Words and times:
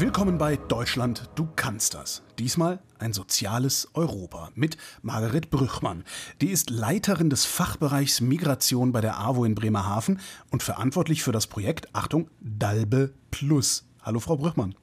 Willkommen 0.00 0.38
bei 0.38 0.54
Deutschland, 0.54 1.28
du 1.34 1.48
kannst 1.56 1.94
das. 1.94 2.22
Diesmal 2.38 2.78
ein 3.00 3.12
soziales 3.12 3.88
Europa 3.94 4.50
mit 4.54 4.76
Margaret 5.02 5.50
Brüchmann. 5.50 6.04
Die 6.40 6.50
ist 6.50 6.70
Leiterin 6.70 7.30
des 7.30 7.46
Fachbereichs 7.46 8.20
Migration 8.20 8.92
bei 8.92 9.00
der 9.00 9.18
AWO 9.18 9.44
in 9.44 9.56
Bremerhaven 9.56 10.20
und 10.52 10.62
verantwortlich 10.62 11.24
für 11.24 11.32
das 11.32 11.48
Projekt, 11.48 11.88
Achtung, 11.96 12.30
Dalbe 12.38 13.12
Plus. 13.32 13.88
Hallo 14.00 14.20
Frau 14.20 14.36
Brüchmann. 14.36 14.76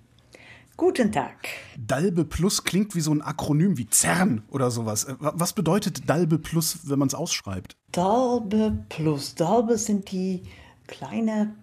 Guten 0.75 1.13
Tag. 1.13 1.47
Dalbe 1.77 2.25
Plus 2.25 2.65
klingt 2.65 2.93
wie 2.93 2.99
so 2.99 3.13
ein 3.13 3.21
Akronym 3.21 3.77
wie 3.77 3.87
CERN 3.89 4.43
oder 4.49 4.69
sowas. 4.69 5.05
Äh, 5.05 5.15
was 5.17 5.53
bedeutet 5.53 6.09
Dalbe 6.09 6.39
Plus, 6.39 6.89
wenn 6.89 6.99
man 6.99 7.07
es 7.07 7.15
ausschreibt? 7.15 7.77
Dalbe 7.93 8.83
Plus. 8.89 9.33
Dalbe 9.35 9.77
sind 9.77 10.11
die 10.11 10.43
kleine 10.87 11.55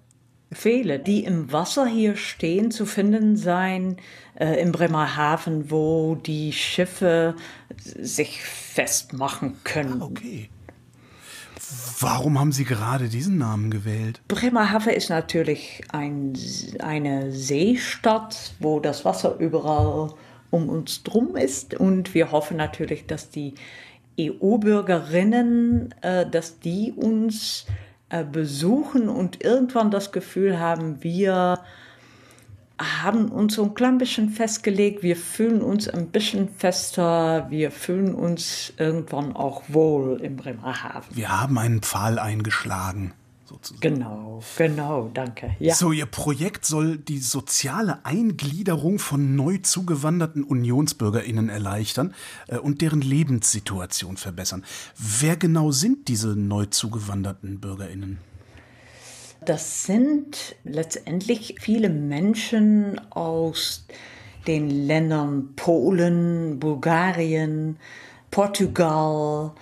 Pfähle, 0.53 0.99
die 0.99 1.25
im 1.25 1.53
Wasser 1.53 1.87
hier 1.87 2.17
stehen, 2.17 2.71
zu 2.71 2.87
finden 2.87 3.37
sein 3.37 3.97
äh, 4.35 4.61
im 4.61 4.73
Bremerhaven, 4.73 5.71
wo 5.71 6.15
die 6.15 6.53
Schiffe 6.53 7.35
sich 7.77 8.43
festmachen 8.43 9.57
können. 9.65 10.03
Ah, 10.03 10.07
okay. 10.07 10.51
Warum 12.01 12.39
haben 12.39 12.53
Sie 12.53 12.65
gerade 12.65 13.09
diesen 13.09 13.39
Namen 13.39 13.71
gewählt? 13.71 14.21
Bremerhaven 14.29 14.93
ist 14.93 15.09
natürlich 15.09 15.83
ein, 15.93 16.35
eine 16.81 17.33
Seestadt, 17.33 18.55
wo 18.59 18.81
das 18.81 19.05
Wasser 19.05 19.37
überall 19.39 20.13
um 20.51 20.69
uns 20.69 21.03
drum 21.03 21.37
ist. 21.37 21.75
Und 21.75 22.15
wir 22.15 22.31
hoffen 22.31 22.57
natürlich, 22.57 23.07
dass 23.07 23.31
die 23.31 23.55
EU-Bürgerinnen, 24.21 25.95
äh, 26.03 26.29
dass 26.29 26.59
die 26.59 26.93
uns 26.93 27.67
besuchen 28.31 29.09
und 29.09 29.43
irgendwann 29.43 29.91
das 29.91 30.13
Gefühl 30.13 30.59
haben, 30.59 31.03
wir 31.03 31.61
haben 32.79 33.29
uns 33.31 33.55
so 33.55 33.65
ein 33.65 33.75
klein 33.75 33.99
bisschen 33.99 34.31
festgelegt, 34.31 35.03
wir 35.03 35.17
fühlen 35.17 35.63
uns 35.63 35.89
ein 35.89 36.09
bisschen 36.09 36.49
fester, 36.49 37.47
wir 37.49 37.71
fühlen 37.71 38.15
uns 38.15 38.73
irgendwann 38.77 39.35
auch 39.35 39.63
wohl 39.69 40.21
im 40.21 40.37
Bremerhaven. 40.37 41.17
Wir 41.17 41.41
haben 41.41 41.59
einen 41.59 41.81
Pfahl 41.81 42.19
eingeschlagen. 42.19 43.13
Sozusagen. 43.53 43.81
Genau, 43.81 44.43
genau, 44.57 45.11
danke. 45.13 45.55
Ja. 45.59 45.75
So, 45.75 45.93
Ihr 45.93 46.07
Projekt 46.07 46.65
soll 46.65 46.97
die 46.97 47.19
soziale 47.19 48.03
Eingliederung 48.07 48.99
von 48.99 49.37
neu 49.37 49.59
zugewanderten 49.59 50.43
UnionsbürgerInnen 50.43 51.51
erleichtern 51.51 52.15
äh, 52.49 52.57
und 52.57 52.81
deren 52.81 53.03
Lebenssituation 53.03 54.17
verbessern. 54.17 54.65
Wer 54.97 55.37
genau 55.37 55.71
sind 55.71 56.09
diese 56.09 56.29
neu 56.29 56.65
zugewanderten 56.65 57.61
BürgerInnen? 57.61 58.19
Das 59.45 59.85
sind 59.85 60.55
letztendlich 60.65 61.57
viele 61.61 61.91
Menschen 61.91 63.01
aus 63.11 63.85
den 64.47 64.71
Ländern 64.71 65.55
Polen, 65.57 66.59
Bulgarien, 66.59 67.77
Portugal. 68.31 69.53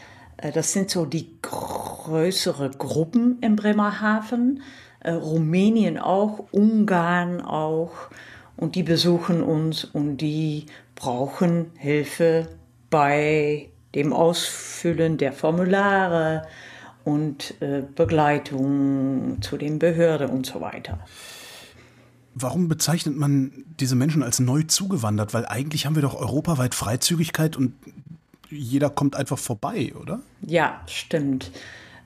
Äh, 0.40 0.52
das 0.52 0.72
sind 0.72 0.90
so 0.90 1.04
die 1.04 1.40
größere 1.42 2.70
Gruppen 2.70 3.38
in 3.40 3.56
Bremerhaven. 3.56 4.62
Äh, 5.00 5.12
Rumänien 5.12 5.98
auch, 5.98 6.46
Ungarn 6.52 7.40
auch. 7.40 7.92
Und 8.56 8.74
die 8.74 8.82
besuchen 8.82 9.42
uns 9.42 9.84
und 9.84 10.18
die 10.18 10.66
brauchen 10.94 11.70
Hilfe 11.76 12.48
bei 12.90 13.70
dem 13.94 14.12
Ausfüllen 14.12 15.16
der 15.16 15.32
Formulare, 15.32 16.42
und 17.04 17.60
äh, 17.60 17.82
Begleitung 17.94 19.38
zu 19.40 19.56
den 19.56 19.78
Behörden 19.78 20.30
und 20.30 20.46
so 20.46 20.60
weiter. 20.60 20.98
Warum 22.34 22.68
bezeichnet 22.68 23.16
man 23.16 23.64
diese 23.80 23.96
Menschen 23.96 24.22
als 24.22 24.38
neu 24.38 24.62
zugewandert? 24.62 25.34
Weil 25.34 25.46
eigentlich 25.46 25.86
haben 25.86 25.96
wir 25.96 26.02
doch 26.02 26.14
europaweit 26.14 26.74
Freizügigkeit 26.74 27.56
und 27.56 27.74
jeder 28.50 28.90
kommt 28.90 29.16
einfach 29.16 29.38
vorbei, 29.38 29.92
oder? 30.00 30.20
Ja, 30.46 30.80
stimmt. 30.86 31.50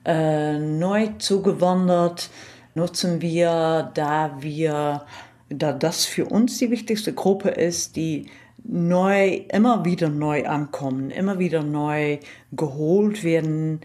Äh, 0.05 0.59
neu 0.59 1.09
zugewandert 1.17 2.29
nutzen 2.75 3.21
wir, 3.21 3.91
da 3.93 4.37
wir, 4.39 5.05
da 5.49 5.73
das 5.73 6.05
für 6.05 6.25
uns 6.25 6.57
die 6.57 6.69
wichtigste 6.69 7.13
Gruppe 7.13 7.49
ist, 7.49 7.95
die 7.95 8.27
neu, 8.63 9.41
immer 9.51 9.85
wieder 9.85 10.09
neu 10.09 10.45
ankommen, 10.45 11.11
immer 11.11 11.39
wieder 11.39 11.63
neu 11.63 12.19
geholt 12.51 13.23
werden, 13.23 13.81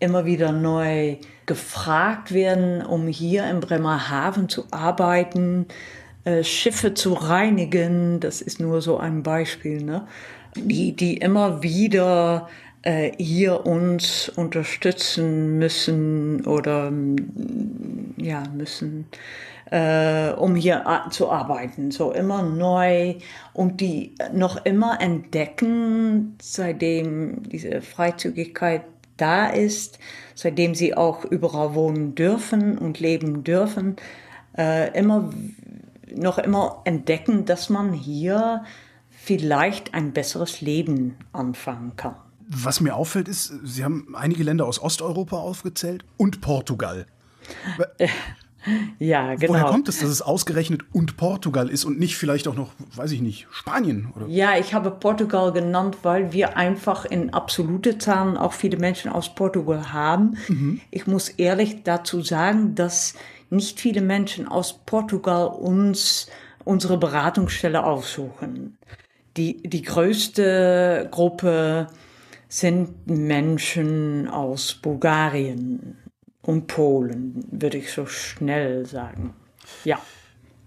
immer 0.00 0.24
wieder 0.24 0.52
neu 0.52 1.16
gefragt 1.46 2.32
werden, 2.32 2.84
um 2.84 3.06
hier 3.06 3.48
im 3.48 3.60
Bremerhaven 3.60 4.48
zu 4.48 4.64
arbeiten, 4.70 5.66
äh, 6.24 6.42
Schiffe 6.44 6.94
zu 6.94 7.12
reinigen. 7.12 8.20
Das 8.20 8.40
ist 8.40 8.60
nur 8.60 8.80
so 8.80 8.98
ein 8.98 9.22
Beispiel, 9.22 9.82
ne? 9.82 10.06
Die, 10.56 10.94
die 10.94 11.16
immer 11.16 11.62
wieder 11.62 12.48
äh, 12.82 13.12
hier 13.18 13.66
uns 13.66 14.28
unterstützen 14.28 15.58
müssen 15.58 16.46
oder 16.46 16.90
mm, 16.90 18.14
ja 18.16 18.42
müssen, 18.54 19.06
äh, 19.70 20.30
um 20.32 20.54
hier 20.54 20.84
zu 21.10 21.30
arbeiten. 21.30 21.90
So 21.90 22.12
immer 22.12 22.42
neu 22.42 23.14
und 23.52 23.80
die 23.80 24.14
noch 24.32 24.64
immer 24.64 25.00
entdecken, 25.00 26.36
seitdem 26.40 27.42
diese 27.48 27.80
Freizügigkeit 27.80 28.82
da 29.16 29.46
ist, 29.46 29.98
seitdem 30.34 30.74
sie 30.74 30.94
auch 30.94 31.24
überall 31.24 31.74
wohnen 31.74 32.14
dürfen 32.14 32.78
und 32.78 32.98
leben 32.98 33.44
dürfen, 33.44 33.96
äh, 34.58 34.96
immer 34.98 35.32
noch 36.14 36.38
immer 36.38 36.82
entdecken, 36.84 37.44
dass 37.44 37.70
man 37.70 37.92
hier 37.92 38.64
vielleicht 39.24 39.94
ein 39.94 40.12
besseres 40.12 40.60
Leben 40.60 41.16
anfangen 41.32 41.92
kann. 41.96 42.16
Was 42.48 42.80
mir 42.80 42.96
auffällt, 42.96 43.28
ist, 43.28 43.52
Sie 43.62 43.84
haben 43.84 44.14
einige 44.14 44.42
Länder 44.42 44.66
aus 44.66 44.82
Osteuropa 44.82 45.36
aufgezählt 45.36 46.04
und 46.16 46.40
Portugal. 46.40 47.06
Ja, 49.00 49.34
genau. 49.34 49.54
Woher 49.54 49.64
kommt 49.64 49.88
es, 49.88 49.98
dass 49.98 50.08
es 50.08 50.22
ausgerechnet 50.22 50.82
und 50.92 51.16
Portugal 51.16 51.68
ist 51.68 51.84
und 51.84 51.98
nicht 51.98 52.16
vielleicht 52.16 52.46
auch 52.46 52.54
noch, 52.54 52.70
weiß 52.94 53.10
ich 53.10 53.20
nicht, 53.20 53.48
Spanien? 53.50 54.12
Oder? 54.14 54.28
Ja, 54.28 54.56
ich 54.56 54.72
habe 54.72 54.92
Portugal 54.92 55.50
genannt, 55.50 55.96
weil 56.04 56.32
wir 56.32 56.56
einfach 56.56 57.04
in 57.04 57.34
absolute 57.34 57.98
Zahlen 57.98 58.36
auch 58.36 58.52
viele 58.52 58.76
Menschen 58.76 59.10
aus 59.10 59.34
Portugal 59.34 59.92
haben. 59.92 60.36
Mhm. 60.46 60.80
Ich 60.92 61.08
muss 61.08 61.28
ehrlich 61.28 61.82
dazu 61.82 62.22
sagen, 62.22 62.76
dass 62.76 63.14
nicht 63.50 63.80
viele 63.80 64.00
Menschen 64.00 64.46
aus 64.46 64.78
Portugal 64.86 65.48
uns 65.48 66.28
unsere 66.64 66.96
Beratungsstelle 66.98 67.82
aufsuchen. 67.82 68.78
Die, 69.36 69.62
die 69.62 69.82
größte 69.82 71.08
Gruppe 71.10 71.86
sind 72.48 73.06
Menschen 73.06 74.28
aus 74.28 74.74
Bulgarien, 74.74 75.96
und 76.42 76.66
Polen, 76.66 77.44
würde 77.50 77.78
ich 77.78 77.92
so 77.92 78.06
schnell 78.06 78.84
sagen. 78.84 79.34
Ja. 79.84 80.00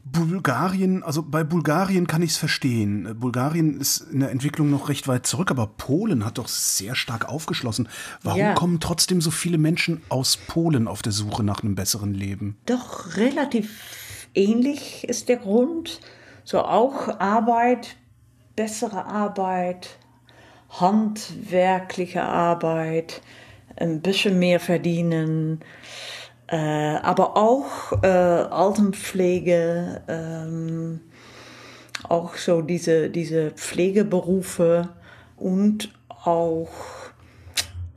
Bulgarien, 0.05 1.01
also 1.03 1.23
bei 1.23 1.43
Bulgarien 1.43 2.05
kann 2.05 2.21
ich 2.21 2.31
es 2.31 2.37
verstehen. 2.37 3.17
Bulgarien 3.19 3.79
ist 3.81 4.01
in 4.11 4.19
der 4.19 4.29
Entwicklung 4.29 4.69
noch 4.69 4.87
recht 4.87 5.07
weit 5.07 5.25
zurück, 5.25 5.49
aber 5.49 5.65
Polen 5.65 6.23
hat 6.23 6.37
doch 6.37 6.47
sehr 6.47 6.95
stark 6.95 7.27
aufgeschlossen. 7.27 7.89
Warum 8.21 8.39
ja. 8.39 8.53
kommen 8.53 8.79
trotzdem 8.79 9.19
so 9.19 9.31
viele 9.31 9.57
Menschen 9.57 10.03
aus 10.09 10.37
Polen 10.37 10.87
auf 10.87 11.01
der 11.01 11.11
Suche 11.11 11.43
nach 11.43 11.63
einem 11.63 11.75
besseren 11.75 12.13
Leben? 12.13 12.55
Doch 12.67 13.17
relativ 13.17 14.27
ähnlich 14.35 15.09
ist 15.09 15.27
der 15.27 15.37
Grund. 15.37 15.99
So 16.43 16.61
auch 16.61 17.19
Arbeit, 17.19 17.97
bessere 18.55 19.05
Arbeit, 19.05 19.97
handwerkliche 20.69 22.23
Arbeit 22.23 23.21
ein 23.75 24.01
bisschen 24.01 24.39
mehr 24.39 24.59
verdienen, 24.59 25.59
äh, 26.47 26.55
aber 26.55 27.37
auch 27.37 28.03
äh, 28.03 28.07
Altenpflege, 28.07 30.01
ähm, 30.07 31.01
auch 32.07 32.35
so 32.35 32.61
diese, 32.61 33.09
diese 33.09 33.51
Pflegeberufe 33.51 34.89
und 35.37 35.91
auch, 36.23 36.69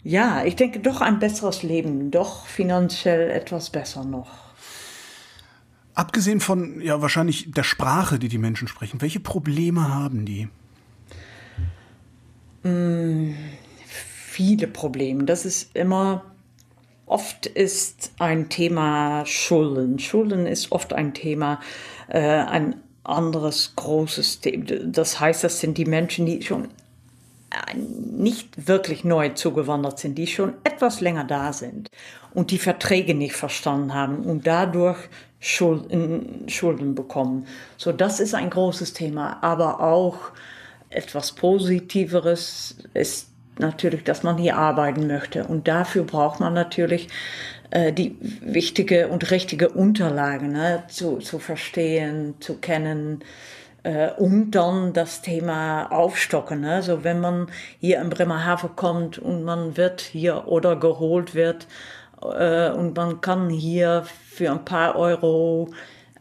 ja, 0.03 0.45
ich 0.45 0.57
denke 0.57 0.81
doch 0.81 1.01
ein 1.01 1.19
besseres 1.19 1.63
Leben, 1.63 2.11
doch 2.11 2.47
finanziell 2.47 3.31
etwas 3.31 3.71
besser 3.71 4.05
noch. 4.05 4.48
Abgesehen 5.99 6.39
von 6.39 6.81
ja 6.81 7.03
wahrscheinlich 7.03 7.51
der 7.51 7.65
Sprache, 7.65 8.21
die 8.21 8.29
die 8.29 8.39
Menschen 8.39 8.69
sprechen, 8.69 9.01
welche 9.01 9.19
Probleme 9.19 9.93
haben 9.93 10.25
die? 10.25 10.47
Mm, 12.63 13.35
viele 13.85 14.69
Probleme. 14.69 15.25
Das 15.25 15.45
ist 15.45 15.75
immer, 15.75 16.25
oft 17.05 17.47
ist 17.47 18.13
ein 18.21 18.49
Thema 18.49 19.27
Schulden. 19.27 19.99
Schulden 19.99 20.47
ist 20.47 20.71
oft 20.71 20.93
ein 20.93 21.15
Thema, 21.15 21.59
äh, 22.07 22.21
ein 22.21 22.77
anderes 23.03 23.73
großes 23.75 24.39
Thema. 24.39 24.67
Das 24.85 25.19
heißt, 25.19 25.43
das 25.43 25.59
sind 25.59 25.79
die 25.79 25.85
Menschen, 25.85 26.27
die 26.27 26.43
schon 26.43 26.69
nicht 28.17 28.69
wirklich 28.69 29.05
neu 29.05 29.31
zugewandert 29.31 29.99
sind, 29.99 30.17
die 30.17 30.27
schon 30.27 30.55
etwas 30.65 31.01
länger 31.01 31.25
da 31.25 31.53
sind 31.53 31.89
und 32.35 32.51
die 32.51 32.59
Verträge 32.59 33.15
nicht 33.15 33.35
verstanden 33.35 33.95
haben 33.95 34.21
und 34.21 34.47
dadurch 34.47 34.99
Schulden, 35.41 36.49
Schulden 36.49 36.95
bekommen. 36.95 37.47
So, 37.77 37.93
das 37.93 38.21
ist 38.21 38.35
ein 38.35 38.51
großes 38.51 38.93
Thema. 38.93 39.39
Aber 39.43 39.81
auch 39.81 40.33
etwas 40.91 41.33
Positiveres 41.33 42.79
ist 42.95 43.29
natürlich, 43.59 44.05
dass 44.05 44.23
man 44.23 44.39
hier 44.39 44.57
arbeiten 44.57 45.07
möchte. 45.07 45.45
Und 45.45 45.69
dafür 45.69 46.05
braucht 46.05 46.41
man 46.41 46.55
natürlich 46.55 47.09
äh, 47.71 47.93
die 47.93 48.17
wichtige 48.41 49.09
und 49.09 49.31
richtige 49.31 49.69
Unterlagen 49.69 50.53
ne, 50.53 50.85
zu, 50.89 51.19
zu 51.19 51.39
verstehen, 51.39 52.35
zu 52.41 52.59
kennen 52.59 53.21
äh, 53.83 54.11
und 54.13 54.53
dann 54.53 54.93
das 54.93 55.23
Thema 55.23 55.87
aufstocken. 55.93 56.61
Ne? 56.61 56.83
So 56.83 57.05
wenn 57.05 57.21
man 57.21 57.49
hier 57.81 58.01
in 58.01 58.11
Bremerhaven 58.11 58.75
kommt 58.77 59.19
und 59.19 59.45
man 59.45 59.77
wird 59.77 60.01
hier 60.01 60.49
oder 60.49 60.77
geholt 60.77 61.35
wird 61.35 61.67
äh, 62.23 62.71
und 62.71 62.97
man 62.97 63.21
kann 63.21 63.49
hier 63.51 64.05
für 64.29 64.51
ein 64.51 64.65
paar 64.65 64.97
Euro 64.97 65.71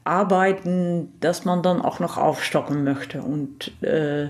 arbeiten, 0.03 1.13
dass 1.19 1.45
man 1.45 1.61
dann 1.61 1.81
auch 1.81 1.99
noch 1.99 2.17
aufstocken 2.17 2.83
möchte. 2.83 3.21
Und 3.21 3.81
äh, 3.83 4.29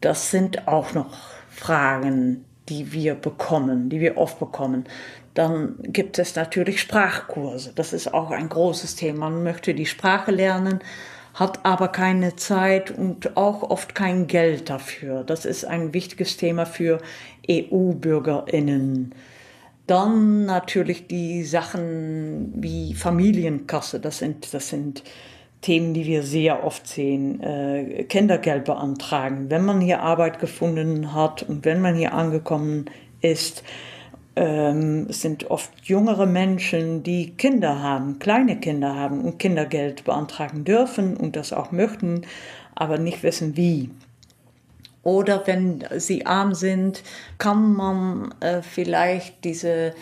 das 0.00 0.30
sind 0.30 0.68
auch 0.68 0.92
noch 0.92 1.16
Fragen, 1.48 2.44
die 2.68 2.92
wir 2.92 3.14
bekommen, 3.14 3.88
die 3.88 4.00
wir 4.00 4.16
oft 4.18 4.38
bekommen. 4.38 4.84
Dann 5.34 5.76
gibt 5.82 6.18
es 6.18 6.36
natürlich 6.36 6.80
Sprachkurse. 6.80 7.72
Das 7.74 7.92
ist 7.92 8.12
auch 8.12 8.30
ein 8.30 8.48
großes 8.48 8.96
Thema. 8.96 9.30
Man 9.30 9.42
möchte 9.42 9.74
die 9.74 9.86
Sprache 9.86 10.30
lernen, 10.30 10.80
hat 11.34 11.64
aber 11.64 11.88
keine 11.88 12.36
Zeit 12.36 12.90
und 12.92 13.36
auch 13.36 13.62
oft 13.62 13.94
kein 13.94 14.26
Geld 14.28 14.70
dafür. 14.70 15.24
Das 15.24 15.44
ist 15.44 15.64
ein 15.64 15.92
wichtiges 15.92 16.36
Thema 16.36 16.66
für 16.66 17.00
EU-Bürgerinnen. 17.48 19.14
Dann 19.86 20.46
natürlich 20.46 21.06
die 21.06 21.44
Sachen 21.44 22.52
wie 22.56 22.94
Familienkasse. 22.94 24.00
Das 24.00 24.18
sind, 24.18 24.54
das 24.54 24.70
sind 24.70 25.04
Themen, 25.60 25.94
die 25.94 26.06
wir 26.06 26.22
sehr 26.22 26.64
oft 26.64 26.86
sehen. 26.86 27.42
Äh, 27.42 28.04
Kindergeld 28.04 28.64
beantragen. 28.64 29.50
Wenn 29.50 29.64
man 29.64 29.80
hier 29.80 30.00
Arbeit 30.00 30.38
gefunden 30.38 31.14
hat 31.14 31.42
und 31.42 31.64
wenn 31.64 31.80
man 31.80 31.96
hier 31.96 32.14
angekommen 32.14 32.86
ist, 33.20 33.62
ähm, 34.36 35.06
es 35.08 35.22
sind 35.22 35.50
oft 35.50 35.70
jüngere 35.84 36.26
Menschen, 36.26 37.02
die 37.02 37.30
Kinder 37.36 37.80
haben, 37.80 38.18
kleine 38.18 38.58
Kinder 38.58 38.94
haben 38.94 39.20
und 39.22 39.38
Kindergeld 39.38 40.04
beantragen 40.04 40.64
dürfen 40.64 41.16
und 41.16 41.36
das 41.36 41.52
auch 41.52 41.72
möchten, 41.72 42.22
aber 42.74 42.98
nicht 42.98 43.22
wissen 43.22 43.56
wie. 43.56 43.90
Oder 45.04 45.46
wenn 45.46 45.84
sie 45.96 46.26
arm 46.26 46.54
sind, 46.54 47.02
kann 47.38 47.74
man 47.74 48.34
äh, 48.40 48.62
vielleicht 48.62 49.44
diese 49.44 49.94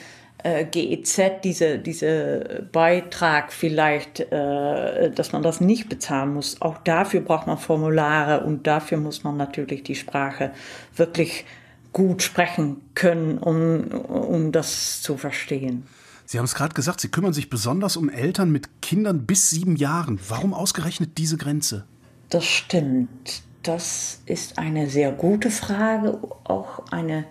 äh, 0.44 0.64
GEZ, 0.64 1.43
diese, 1.44 1.78
diese 1.78 2.66
Beitrag 2.72 3.52
vielleicht, 3.52 4.20
äh, 4.20 5.10
dass 5.10 5.32
man 5.32 5.43
das 5.43 5.60
nicht 5.60 5.88
bezahlen 5.88 6.34
muss. 6.34 6.60
Auch 6.60 6.78
dafür 6.78 7.20
braucht 7.20 7.46
man 7.46 7.58
Formulare 7.58 8.44
und 8.44 8.66
dafür 8.66 8.99
muss 8.99 9.25
man 9.25 9.37
natürlich 9.37 9.82
die 9.82 9.94
Sprache 9.94 10.52
wirklich 10.96 11.44
gut 11.93 12.22
sprechen 12.22 12.81
können, 12.94 13.38
um, 13.38 13.88
um 13.88 14.52
das 14.52 15.02
zu 15.02 15.16
verstehen. 15.16 15.87
Sie 16.25 16.38
haben 16.38 16.46
es 16.46 16.55
gerade 16.55 16.75
gesagt, 16.75 17.00
Sie 17.00 17.08
kümmern 17.08 17.34
sich 17.34 17.50
besonders 17.50 17.96
um 17.96 18.08
Eltern 18.08 18.50
mit 18.50 18.81
Kindern 18.81 19.26
bis 19.26 19.50
sieben 19.50 19.76
Jahren. 19.76 20.19
Warum 20.28 20.55
ausgerechnet 20.55 21.19
diese 21.19 21.37
Grenze? 21.37 21.84
Das 22.31 22.46
stimmt. 22.46 23.43
Das 23.62 24.22
ist 24.26 24.58
eine 24.58 24.88
sehr 24.88 25.12
gute 25.12 25.50
Frage, 25.50 26.18
auch 26.44 26.82
eine 26.90 27.26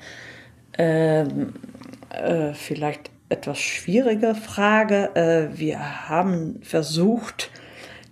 äh, 0.77 1.23
äh, 1.23 2.53
vielleicht 2.53 3.11
etwas 3.29 3.59
schwierige 3.59 4.35
Frage. 4.35 5.15
Äh, 5.15 5.57
wir 5.57 6.09
haben 6.09 6.61
versucht, 6.63 7.51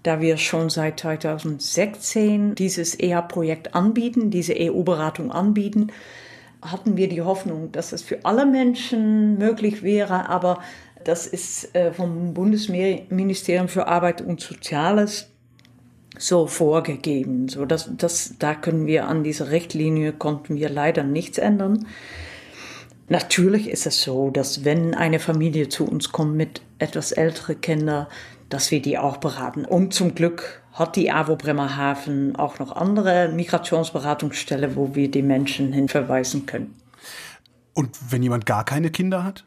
da 0.03 0.21
wir 0.21 0.37
schon 0.37 0.69
seit 0.69 0.99
2016 0.99 2.55
dieses 2.55 2.99
EA-Projekt 2.99 3.75
anbieten, 3.75 4.31
diese 4.31 4.53
EU-Beratung 4.57 5.31
anbieten, 5.31 5.91
hatten 6.61 6.97
wir 6.97 7.07
die 7.07 7.21
Hoffnung, 7.21 7.71
dass 7.71 7.93
es 7.93 8.01
für 8.01 8.25
alle 8.25 8.45
Menschen 8.45 9.37
möglich 9.37 9.81
wäre, 9.81 10.27
aber 10.27 10.59
das 11.05 11.25
ist 11.25 11.73
äh, 11.73 11.93
vom 11.93 12.33
Bundesministerium 12.33 13.69
für 13.69 13.87
Arbeit 13.87 14.21
und 14.21 14.41
Soziales 14.41 15.29
so 16.17 16.47
vorgegeben. 16.47 17.47
So 17.47 17.65
dass, 17.65 17.95
dass, 17.95 18.35
da 18.39 18.55
können 18.55 18.87
wir 18.87 19.07
an 19.07 19.23
dieser 19.23 19.51
Richtlinie 19.51 20.13
konnten 20.13 20.55
wir 20.55 20.69
leider 20.69 21.03
nichts 21.03 21.37
ändern. 21.37 21.85
Natürlich 23.07 23.69
ist 23.69 23.87
es 23.87 24.01
so, 24.01 24.29
dass 24.29 24.63
wenn 24.65 24.93
eine 24.93 25.19
Familie 25.19 25.69
zu 25.69 25.85
uns 25.85 26.11
kommt 26.11 26.35
mit 26.35 26.61
etwas 26.77 27.11
älteren 27.11 27.59
Kindern, 27.59 28.07
dass 28.49 28.71
wir 28.71 28.81
die 28.81 28.97
auch 28.97 29.17
beraten. 29.17 29.65
Und 29.65 29.93
zum 29.93 30.15
Glück 30.15 30.61
hat 30.73 30.95
die 30.95 31.11
AWO 31.11 31.35
Bremerhaven 31.35 32.35
auch 32.35 32.59
noch 32.59 32.75
andere 32.75 33.29
Migrationsberatungsstellen, 33.29 34.75
wo 34.75 34.95
wir 34.95 35.09
die 35.09 35.23
Menschen 35.23 35.73
hinverweisen 35.73 36.45
können. 36.45 36.75
Und 37.73 37.97
wenn 38.09 38.23
jemand 38.23 38.45
gar 38.45 38.63
keine 38.65 38.91
Kinder 38.91 39.23
hat? 39.23 39.45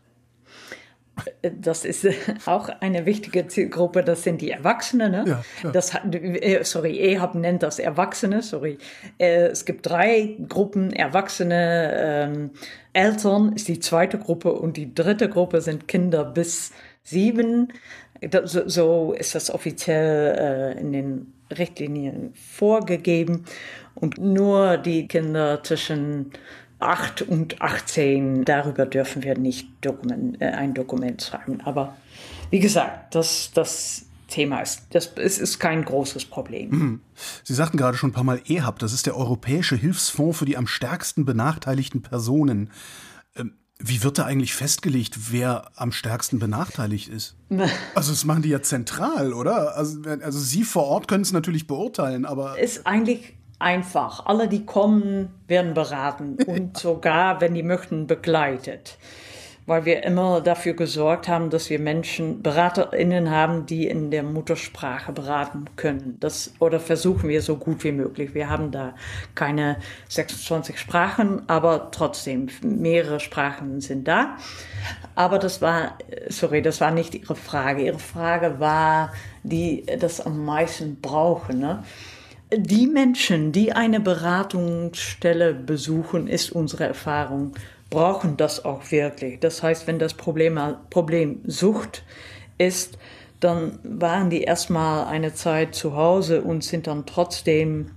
Das 1.61 1.85
ist 1.85 2.07
auch 2.47 2.69
eine 2.81 3.07
wichtige 3.07 3.47
Zielgruppe, 3.47 4.03
das 4.03 4.23
sind 4.23 4.41
die 4.41 4.51
Erwachsenen. 4.51 5.13
Ne? 5.13 5.25
Ja, 5.27 5.45
ja. 5.63 5.71
Das, 5.71 5.95
äh, 5.95 6.61
sorry, 6.65 6.99
EHAB 6.99 7.35
nennt 7.37 7.63
das 7.63 7.79
Erwachsene, 7.79 8.43
sorry. 8.43 8.79
Äh, 9.19 9.47
es 9.47 9.65
gibt 9.65 9.87
drei 9.87 10.37
Gruppen, 10.49 10.93
Erwachsene, 10.93 11.93
ähm, 11.95 12.51
Eltern 12.93 13.53
ist 13.55 13.69
die 13.69 13.81
zweite 13.81 14.19
Gruppe 14.19 14.53
und 14.53 14.77
die 14.77 14.95
dritte 14.95 15.29
Gruppe 15.29 15.61
sind 15.61 15.89
Kinder 15.89 16.25
bis 16.25 16.73
sieben. 17.03 17.73
So, 18.45 18.69
so 18.69 19.15
ist 19.19 19.35
das 19.35 19.51
offiziell 19.51 20.75
äh, 20.77 20.81
in 20.81 20.93
den 20.93 21.33
Richtlinien 21.59 22.33
vorgegeben. 22.35 23.45
Und 23.95 24.19
nur 24.19 24.79
die 24.79 25.09
Kinder 25.09 25.63
zwischen 25.63 26.33
8 26.83 27.23
und 27.23 27.61
18, 27.61 28.45
darüber 28.45 28.87
dürfen 28.87 29.23
wir 29.23 29.39
nicht 29.39 29.69
Dokument, 29.81 30.41
äh, 30.41 30.47
ein 30.47 30.75
Dokument 30.75 31.23
schreiben. 31.23 31.61
Aber 31.63 31.97
wie 32.51 32.61
gesagt, 32.61 33.15
das, 33.15 33.51
das 33.55 34.07
Thema 34.29 34.61
ist, 34.61 34.87
das 34.91 35.13
es 35.17 35.39
ist 35.39 35.59
kein 35.59 35.85
großes 35.85 36.25
Problem. 36.25 36.71
Mhm. 36.71 37.01
Sie 37.45 37.55
sagten 37.55 37.77
gerade 37.77 37.97
schon 37.97 38.11
ein 38.11 38.15
paar 38.15 38.25
Mal 38.25 38.41
EHAB, 38.47 38.79
das 38.79 38.93
ist 38.93 39.07
der 39.07 39.17
Europäische 39.17 39.77
Hilfsfonds 39.77 40.39
für 40.39 40.45
die 40.45 40.57
am 40.57 40.67
stärksten 40.67 41.25
benachteiligten 41.25 42.03
Personen. 42.03 42.71
Ähm, 43.37 43.55
wie 43.79 44.03
wird 44.03 44.19
da 44.19 44.25
eigentlich 44.25 44.55
festgelegt, 44.55 45.33
wer 45.33 45.71
am 45.77 45.93
stärksten 45.93 46.39
benachteiligt 46.39 47.09
ist? 47.09 47.37
Also 47.95 48.13
das 48.13 48.25
machen 48.25 48.43
die 48.43 48.49
ja 48.49 48.63
zentral, 48.63 49.35
oder? 49.35 49.77
Also, 49.77 50.01
also 50.03 50.39
Sie 50.39 50.65
vor 50.65 50.85
Ort 50.85 51.09
können 51.09 51.23
es 51.23 51.33
natürlich 51.33 51.67
beurteilen, 51.67 52.25
aber... 52.25 52.59
Ist 52.59 52.87
eigentlich 52.87 53.35
einfach. 53.63 54.27
Alle, 54.27 54.49
die 54.49 54.67
kommen, 54.67 55.31
werden 55.49 55.75
beraten 55.75 56.37
und 56.47 56.77
sogar, 56.77 57.41
wenn 57.41 57.55
die 57.55 57.63
möchten, 57.63 58.07
begleitet. 58.07 58.99
Weil 59.65 59.85
wir 59.85 60.03
immer 60.03 60.41
dafür 60.41 60.75
gesorgt 60.75 61.29
haben, 61.29 61.49
dass 61.49 61.71
wir 61.71 61.79
Menschen, 61.79 62.43
BeraterInnen 62.43 63.31
haben, 63.31 63.65
die 63.65 63.87
in 63.87 64.11
der 64.11 64.25
Muttersprache 64.25 65.13
beraten 65.13 65.67
können. 65.77 66.17
Das, 66.19 66.53
oder 66.59 66.81
versuchen 66.81 67.29
wir 67.29 67.43
so 67.43 67.57
gut 67.57 67.85
wie 67.85 67.93
möglich. 67.93 68.35
Wir 68.35 68.51
haben 68.51 68.73
da 68.73 68.95
keine 69.37 69.77
26 70.09 70.81
Sprachen, 70.81 71.49
aber 71.49 71.93
trotzdem, 71.93 72.49
mehrere 72.61 73.21
Sprachen 73.21 73.81
sind 73.81 74.09
da. 74.09 74.37
Aber 75.15 75.39
das 75.39 75.63
war, 75.63 75.97
sorry, 76.29 76.61
das 76.61 76.81
war 76.81 76.91
nicht 76.91 77.15
Ihre 77.15 77.37
Frage. 77.37 77.85
Ihre 77.85 78.01
Frage 78.01 78.59
war, 78.59 79.13
die 79.45 79.87
das 80.01 80.21
am 80.21 80.45
meisten 80.45 81.01
brauchen. 81.01 81.61
Ne? 81.61 81.85
Die 82.57 82.87
Menschen, 82.87 83.53
die 83.53 83.73
eine 83.73 84.01
Beratungsstelle 84.01 85.55
besuchen, 85.55 86.29
ist 86.29 86.53
unsere 86.53 86.85
Erfahrung, 86.85 87.53
brauchen 87.91 88.37
das 88.37 88.65
auch 88.65 88.91
wirklich. 88.91 89.41
Das 89.41 89.63
heißt, 89.63 89.87
wenn 89.87 89.99
das 89.99 90.15
Problem, 90.15 90.59
Problem 90.91 91.41
Sucht 91.47 92.05
ist, 92.59 92.99
dann 93.41 93.79
waren 93.83 94.31
die 94.31 94.43
erstmal 94.43 95.07
eine 95.07 95.35
Zeit 95.35 95.75
zu 95.75 95.97
Hause 95.97 96.43
und 96.43 96.63
sind 96.63 96.87
dann 96.87 97.07
trotzdem 97.07 97.91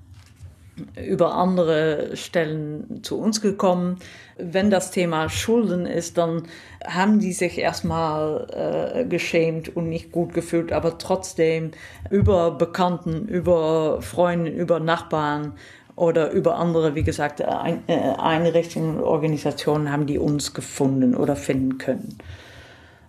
über 1.01 1.35
andere 1.35 2.15
Stellen 2.15 3.01
zu 3.03 3.17
uns 3.19 3.41
gekommen. 3.41 3.97
Wenn 4.37 4.69
das 4.69 4.91
Thema 4.91 5.29
Schulden 5.29 5.85
ist, 5.85 6.17
dann 6.17 6.43
haben 6.85 7.19
die 7.19 7.33
sich 7.33 7.57
erstmal 7.57 8.47
äh, 8.93 9.05
geschämt 9.05 9.75
und 9.75 9.89
nicht 9.89 10.11
gut 10.11 10.33
gefühlt, 10.33 10.73
aber 10.73 10.97
trotzdem 10.97 11.71
über 12.09 12.51
Bekannten, 12.51 13.27
über 13.27 14.01
Freunde, 14.01 14.51
über 14.51 14.79
Nachbarn 14.79 15.53
oder 15.95 16.31
über 16.31 16.57
andere, 16.57 16.95
wie 16.95 17.03
gesagt, 17.03 17.39
äh, 17.39 17.45
Einrichtungen 17.45 18.97
und 18.97 19.03
Organisationen 19.03 19.91
haben 19.91 20.07
die 20.07 20.17
uns 20.17 20.53
gefunden 20.53 21.15
oder 21.15 21.35
finden 21.35 21.77
können. 21.77 22.17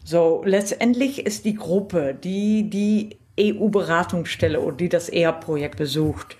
So, 0.04 0.42
letztendlich 0.44 1.26
ist 1.26 1.44
die 1.44 1.56
Gruppe, 1.56 2.14
die 2.14 2.70
die 2.70 3.18
EU-Beratungsstelle 3.38 4.60
oder 4.60 4.76
die 4.76 4.88
das 4.88 5.12
EA-Projekt 5.12 5.76
besucht, 5.76 6.36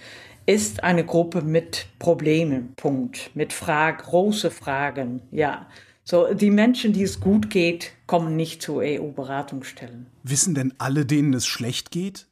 ist 0.47 0.85
eine 0.85 1.05
Gruppe 1.05 1.43
mit 1.43 1.87
Problemen, 1.99 2.73
Punkt. 2.77 3.31
Mit 3.35 3.53
Fragen, 3.53 3.99
große 3.99 4.51
Fragen, 4.51 5.23
ja. 5.33 5.67
So, 6.05 6.33
die 6.33 6.53
Menschen, 6.53 6.93
die 6.93 7.03
es 7.03 7.19
gut 7.19 7.51
geht, 7.51 7.93
kommen 8.07 8.37
nicht 8.37 8.63
zu 8.63 8.79
EU-Beratungsstellen. 8.79 10.07
Wissen 10.23 10.55
denn 10.55 10.73
alle, 10.79 11.05
denen 11.05 11.35
es 11.35 11.47
schlecht 11.47 11.91
geht, 11.91 12.29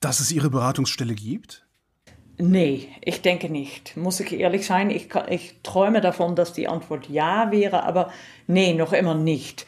dass 0.00 0.18
es 0.18 0.32
ihre 0.32 0.50
Beratungsstelle 0.50 1.14
gibt? 1.14 1.64
Nee, 2.38 2.88
ich 3.00 3.22
denke 3.22 3.48
nicht. 3.48 3.96
Muss 3.96 4.18
ich 4.18 4.32
ehrlich 4.32 4.66
sein, 4.66 4.90
ich, 4.90 5.10
ich 5.28 5.60
träume 5.62 6.00
davon, 6.00 6.34
dass 6.34 6.52
die 6.52 6.66
Antwort 6.66 7.08
ja 7.08 7.52
wäre, 7.52 7.84
aber 7.84 8.10
nee, 8.48 8.74
noch 8.74 8.92
immer 8.92 9.14
nicht. 9.14 9.66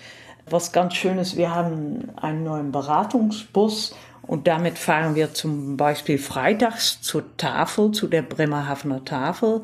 Was 0.51 0.73
ganz 0.73 0.95
schön 0.95 1.19
ist, 1.19 1.37
wir 1.37 1.55
haben 1.55 2.11
einen 2.17 2.43
neuen 2.43 2.73
Beratungsbus 2.73 3.95
und 4.27 4.47
damit 4.47 4.79
fahren 4.79 5.15
wir 5.15 5.35
zum 5.35 5.77
Beispiel 5.77 6.19
freitags 6.19 7.01
zur 7.01 7.37
Tafel, 7.37 7.93
zu 7.93 8.09
der 8.09 8.23
Bremerhavener 8.23 9.05
Tafel. 9.05 9.63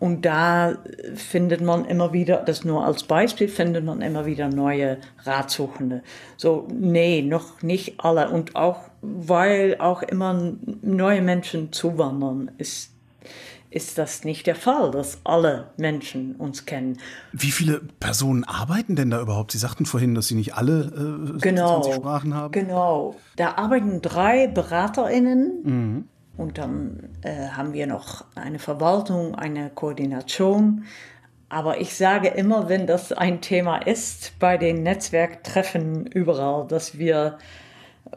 Und 0.00 0.24
da 0.24 0.78
findet 1.14 1.60
man 1.60 1.84
immer 1.84 2.12
wieder, 2.12 2.36
das 2.36 2.64
nur 2.64 2.84
als 2.84 3.02
Beispiel, 3.02 3.48
findet 3.48 3.84
man 3.84 4.00
immer 4.00 4.26
wieder 4.26 4.48
neue 4.48 4.98
Ratsuchende. 5.24 6.02
So, 6.36 6.68
nee, 6.72 7.20
noch 7.22 7.62
nicht 7.62 7.98
alle. 7.98 8.30
Und 8.30 8.54
auch, 8.54 8.78
weil 9.02 9.76
auch 9.80 10.02
immer 10.02 10.54
neue 10.82 11.20
Menschen 11.20 11.72
zuwandern, 11.72 12.52
ist 12.58 12.92
ist 13.70 13.98
das 13.98 14.24
nicht 14.24 14.46
der 14.46 14.54
Fall, 14.54 14.90
dass 14.90 15.18
alle 15.24 15.70
Menschen 15.76 16.36
uns 16.36 16.64
kennen. 16.64 16.98
Wie 17.32 17.50
viele 17.50 17.80
Personen 18.00 18.44
arbeiten 18.44 18.96
denn 18.96 19.10
da 19.10 19.20
überhaupt? 19.20 19.52
Sie 19.52 19.58
sagten 19.58 19.84
vorhin, 19.84 20.14
dass 20.14 20.28
Sie 20.28 20.34
nicht 20.34 20.54
alle 20.54 21.34
äh, 21.36 21.38
genau, 21.38 21.82
20 21.82 21.94
Sprachen 21.94 22.34
haben. 22.34 22.52
Genau. 22.52 23.16
Da 23.36 23.56
arbeiten 23.56 24.00
drei 24.00 24.46
BeraterInnen. 24.46 25.62
Mhm. 25.62 26.08
Und 26.38 26.56
dann 26.56 27.10
äh, 27.22 27.48
haben 27.48 27.72
wir 27.72 27.86
noch 27.88 28.24
eine 28.36 28.60
Verwaltung, 28.60 29.34
eine 29.34 29.70
Koordination. 29.70 30.84
Aber 31.48 31.80
ich 31.80 31.96
sage 31.96 32.28
immer, 32.28 32.68
wenn 32.68 32.86
das 32.86 33.12
ein 33.12 33.40
Thema 33.40 33.78
ist, 33.78 34.38
bei 34.38 34.56
den 34.56 34.82
Netzwerktreffen 34.82 36.06
überall, 36.06 36.66
dass 36.68 36.96
wir 36.96 37.38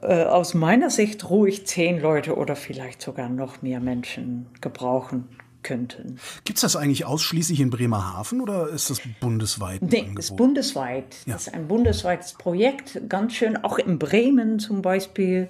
äh, 0.02 0.24
aus 0.24 0.54
meiner 0.54 0.90
Sicht 0.90 1.30
ruhig 1.30 1.68
zehn 1.68 2.00
Leute 2.00 2.36
oder 2.36 2.56
vielleicht 2.56 3.02
sogar 3.02 3.30
noch 3.30 3.62
mehr 3.62 3.80
Menschen 3.80 4.48
gebrauchen 4.62 5.28
könnten. 5.64 6.18
Gibt 6.44 6.58
es 6.58 6.62
das 6.62 6.76
eigentlich 6.76 7.06
ausschließlich 7.06 7.60
in 7.60 7.70
Bremerhaven 7.70 8.42
oder 8.42 8.70
ist 8.70 8.90
das 8.90 9.02
bundesweit? 9.20 9.82
Nee, 9.82 10.10
es 10.18 10.26
ist 10.26 10.36
bundesweit. 10.36 11.18
Ja. 11.26 11.34
Das 11.34 11.48
ist 11.48 11.54
ein 11.54 11.68
bundesweites 11.68 12.34
Projekt, 12.34 13.02
ganz 13.10 13.34
schön. 13.34 13.64
Auch 13.64 13.78
in 13.78 14.00
Bremen 14.00 14.60
zum 14.60 14.82
Beispiel 14.82 15.48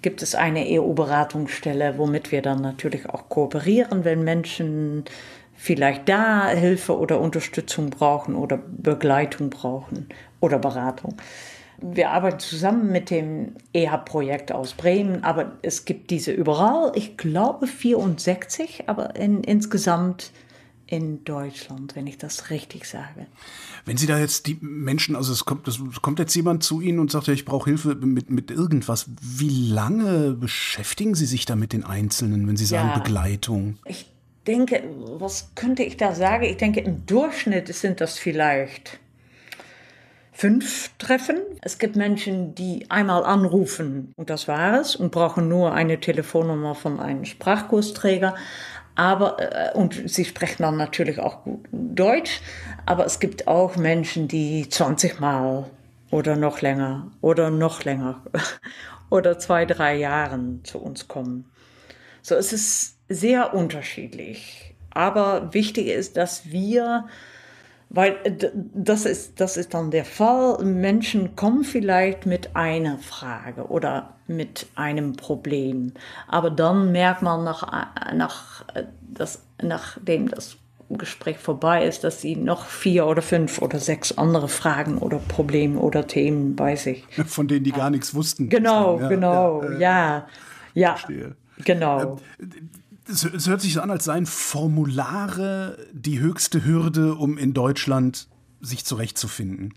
gibt 0.00 0.22
es 0.22 0.34
eine 0.34 0.66
EU-Beratungsstelle, 0.66 1.96
womit 1.96 2.32
wir 2.32 2.42
dann 2.42 2.60
natürlich 2.60 3.08
auch 3.08 3.28
kooperieren, 3.28 4.04
wenn 4.04 4.24
Menschen 4.24 5.04
vielleicht 5.54 6.08
da 6.08 6.48
Hilfe 6.48 6.98
oder 6.98 7.20
Unterstützung 7.20 7.90
brauchen 7.90 8.34
oder 8.34 8.58
Begleitung 8.58 9.50
brauchen 9.50 10.08
oder 10.40 10.58
Beratung 10.58 11.16
wir 11.82 12.10
arbeiten 12.10 12.38
zusammen 12.38 12.90
mit 12.90 13.10
dem 13.10 13.52
EHA-Projekt 13.72 14.52
aus 14.52 14.74
Bremen, 14.74 15.24
aber 15.24 15.52
es 15.62 15.84
gibt 15.84 16.10
diese 16.10 16.32
überall, 16.32 16.92
ich 16.94 17.16
glaube 17.16 17.66
64, 17.66 18.84
aber 18.88 19.16
in, 19.16 19.42
insgesamt 19.42 20.32
in 20.86 21.24
Deutschland, 21.24 21.96
wenn 21.96 22.06
ich 22.06 22.18
das 22.18 22.50
richtig 22.50 22.84
sage. 22.84 23.26
Wenn 23.86 23.96
Sie 23.96 24.06
da 24.06 24.18
jetzt 24.18 24.46
die 24.46 24.58
Menschen, 24.60 25.16
also 25.16 25.32
es 25.32 25.46
kommt, 25.46 25.66
es 25.66 25.80
kommt 26.02 26.18
jetzt 26.18 26.34
jemand 26.34 26.62
zu 26.62 26.82
Ihnen 26.82 26.98
und 26.98 27.10
sagt, 27.10 27.28
ja, 27.28 27.32
ich 27.32 27.46
brauche 27.46 27.70
Hilfe 27.70 27.94
mit, 27.94 28.28
mit 28.28 28.50
irgendwas. 28.50 29.06
Wie 29.20 29.48
lange 29.48 30.32
beschäftigen 30.32 31.14
Sie 31.14 31.24
sich 31.24 31.46
da 31.46 31.56
mit 31.56 31.72
den 31.72 31.84
Einzelnen, 31.84 32.46
wenn 32.46 32.58
Sie 32.58 32.66
sagen 32.66 32.90
ja, 32.90 32.98
Begleitung? 32.98 33.78
Ich 33.86 34.12
denke, 34.46 34.82
was 35.18 35.54
könnte 35.54 35.82
ich 35.82 35.96
da 35.96 36.14
sagen? 36.14 36.44
Ich 36.44 36.58
denke, 36.58 36.80
im 36.80 37.06
Durchschnitt 37.06 37.74
sind 37.74 38.02
das 38.02 38.18
vielleicht 38.18 39.00
fünf 40.42 40.90
Treffen. 40.98 41.36
Es 41.60 41.78
gibt 41.78 41.94
Menschen, 41.94 42.56
die 42.56 42.90
einmal 42.90 43.22
anrufen 43.22 44.12
und 44.16 44.28
das 44.28 44.48
war 44.48 44.80
es 44.80 44.96
und 44.96 45.12
brauchen 45.12 45.48
nur 45.48 45.72
eine 45.72 46.00
Telefonnummer 46.00 46.74
von 46.74 46.98
einem 46.98 47.24
Sprachkursträger. 47.24 48.34
Aber, 48.96 49.36
äh, 49.38 49.72
und 49.78 50.10
sie 50.10 50.24
sprechen 50.24 50.64
dann 50.64 50.76
natürlich 50.76 51.20
auch 51.20 51.44
gut 51.44 51.68
Deutsch, 51.70 52.40
aber 52.86 53.06
es 53.06 53.20
gibt 53.20 53.46
auch 53.46 53.76
Menschen, 53.76 54.26
die 54.26 54.68
20 54.68 55.20
Mal 55.20 55.70
oder 56.10 56.34
noch 56.34 56.60
länger 56.60 57.12
oder 57.20 57.50
noch 57.50 57.84
länger 57.84 58.24
oder 59.10 59.38
zwei, 59.38 59.64
drei 59.64 59.94
Jahren 59.94 60.64
zu 60.64 60.78
uns 60.78 61.06
kommen. 61.06 61.52
So, 62.20 62.34
es 62.34 62.52
ist 62.52 62.96
sehr 63.08 63.54
unterschiedlich. 63.54 64.74
Aber 64.90 65.54
wichtig 65.54 65.86
ist, 65.86 66.16
dass 66.16 66.50
wir 66.50 67.06
weil 67.94 68.16
äh, 68.24 68.50
das 68.74 69.04
ist, 69.04 69.38
das 69.40 69.56
ist 69.56 69.74
dann 69.74 69.90
der 69.90 70.04
Fall. 70.04 70.64
Menschen 70.64 71.36
kommen 71.36 71.62
vielleicht 71.62 72.26
mit 72.26 72.56
einer 72.56 72.98
Frage 72.98 73.66
oder 73.66 74.14
mit 74.26 74.66
einem 74.74 75.14
Problem. 75.14 75.92
Aber 76.26 76.50
dann 76.50 76.90
merkt 76.90 77.22
man, 77.22 77.44
nach, 77.44 77.62
äh, 77.62 78.14
nach, 78.14 78.64
äh, 78.74 78.84
das, 79.02 79.42
nachdem 79.62 80.28
das 80.28 80.56
Gespräch 80.88 81.38
vorbei 81.38 81.86
ist, 81.86 82.04
dass 82.04 82.20
sie 82.20 82.36
noch 82.36 82.66
vier 82.66 83.06
oder 83.06 83.22
fünf 83.22 83.60
oder 83.60 83.78
sechs 83.78 84.16
andere 84.16 84.48
Fragen 84.48 84.98
oder 84.98 85.18
Probleme 85.18 85.78
oder 85.78 86.06
Themen 86.06 86.56
bei 86.56 86.76
sich. 86.76 87.04
Von 87.26 87.46
denen 87.46 87.64
die 87.64 87.72
gar 87.72 87.90
nichts 87.90 88.14
wussten. 88.14 88.48
Genau, 88.48 89.00
ja, 89.00 89.08
genau, 89.08 89.62
ja. 89.64 89.78
Ja, 89.78 90.26
ja, 90.74 90.96
ja 91.08 91.26
genau. 91.64 92.18
Äh, 93.12 93.14
es, 93.14 93.24
es 93.24 93.46
hört 93.46 93.60
sich 93.60 93.74
so 93.74 93.80
an, 93.80 93.90
als 93.90 94.04
seien 94.04 94.26
Formulare 94.26 95.78
die 95.92 96.20
höchste 96.20 96.64
Hürde, 96.64 97.14
um 97.14 97.38
in 97.38 97.52
Deutschland 97.52 98.28
sich 98.60 98.84
zurechtzufinden. 98.84 99.74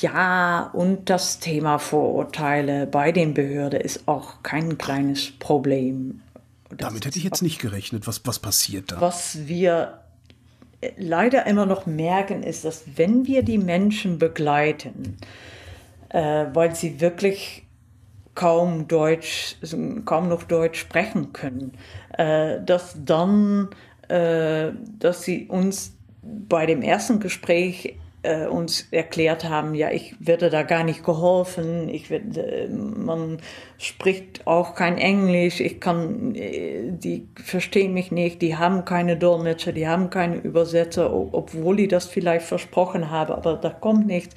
Ja, 0.00 0.70
und 0.72 1.10
das 1.10 1.38
Thema 1.38 1.78
Vorurteile 1.78 2.86
bei 2.86 3.12
den 3.12 3.34
Behörden 3.34 3.80
ist 3.80 4.08
auch 4.08 4.42
kein 4.42 4.78
kleines 4.78 5.30
Problem. 5.30 6.22
Das 6.70 6.88
Damit 6.88 7.04
hätte 7.04 7.18
ich 7.18 7.24
jetzt 7.24 7.42
nicht 7.42 7.60
gerechnet. 7.60 8.06
Was, 8.06 8.22
was 8.24 8.38
passiert 8.38 8.90
da? 8.90 9.00
Was 9.00 9.46
wir 9.46 10.00
leider 10.96 11.46
immer 11.46 11.66
noch 11.66 11.86
merken, 11.86 12.42
ist, 12.42 12.64
dass 12.64 12.82
wenn 12.96 13.26
wir 13.26 13.42
die 13.42 13.58
Menschen 13.58 14.18
begleiten, 14.18 15.18
äh, 16.08 16.46
weil 16.52 16.74
sie 16.74 17.00
wirklich 17.00 17.63
kaum 18.34 18.88
Deutsch, 18.88 19.56
kaum 20.04 20.28
noch 20.28 20.42
Deutsch 20.44 20.80
sprechen 20.80 21.32
können, 21.32 21.72
äh, 22.18 22.60
dass 22.64 22.96
dann, 23.04 23.68
äh, 24.08 24.70
dass 24.98 25.22
sie 25.22 25.46
uns 25.46 25.96
bei 26.22 26.66
dem 26.66 26.82
ersten 26.82 27.20
Gespräch 27.20 27.96
äh, 28.24 28.46
uns 28.46 28.88
erklärt 28.90 29.44
haben, 29.44 29.74
ja, 29.74 29.90
ich 29.90 30.14
werde 30.18 30.48
da 30.48 30.62
gar 30.62 30.82
nicht 30.82 31.04
geholfen, 31.04 31.88
ich 31.90 32.10
werde, 32.10 32.68
man 32.70 33.38
spricht 33.76 34.46
auch 34.46 34.74
kein 34.74 34.96
Englisch, 34.96 35.60
ich 35.60 35.78
kann, 35.78 36.34
äh, 36.34 36.90
die 36.90 37.28
verstehen 37.36 37.92
mich 37.92 38.10
nicht, 38.10 38.40
die 38.40 38.56
haben 38.56 38.84
keine 38.86 39.16
Dolmetscher, 39.16 39.72
die 39.72 39.86
haben 39.86 40.08
keine 40.08 40.36
Übersetzer, 40.36 41.12
obwohl 41.12 41.76
die 41.76 41.88
das 41.88 42.06
vielleicht 42.06 42.46
versprochen 42.46 43.10
haben, 43.10 43.34
aber 43.34 43.56
da 43.56 43.68
kommt 43.68 44.06
nichts 44.06 44.34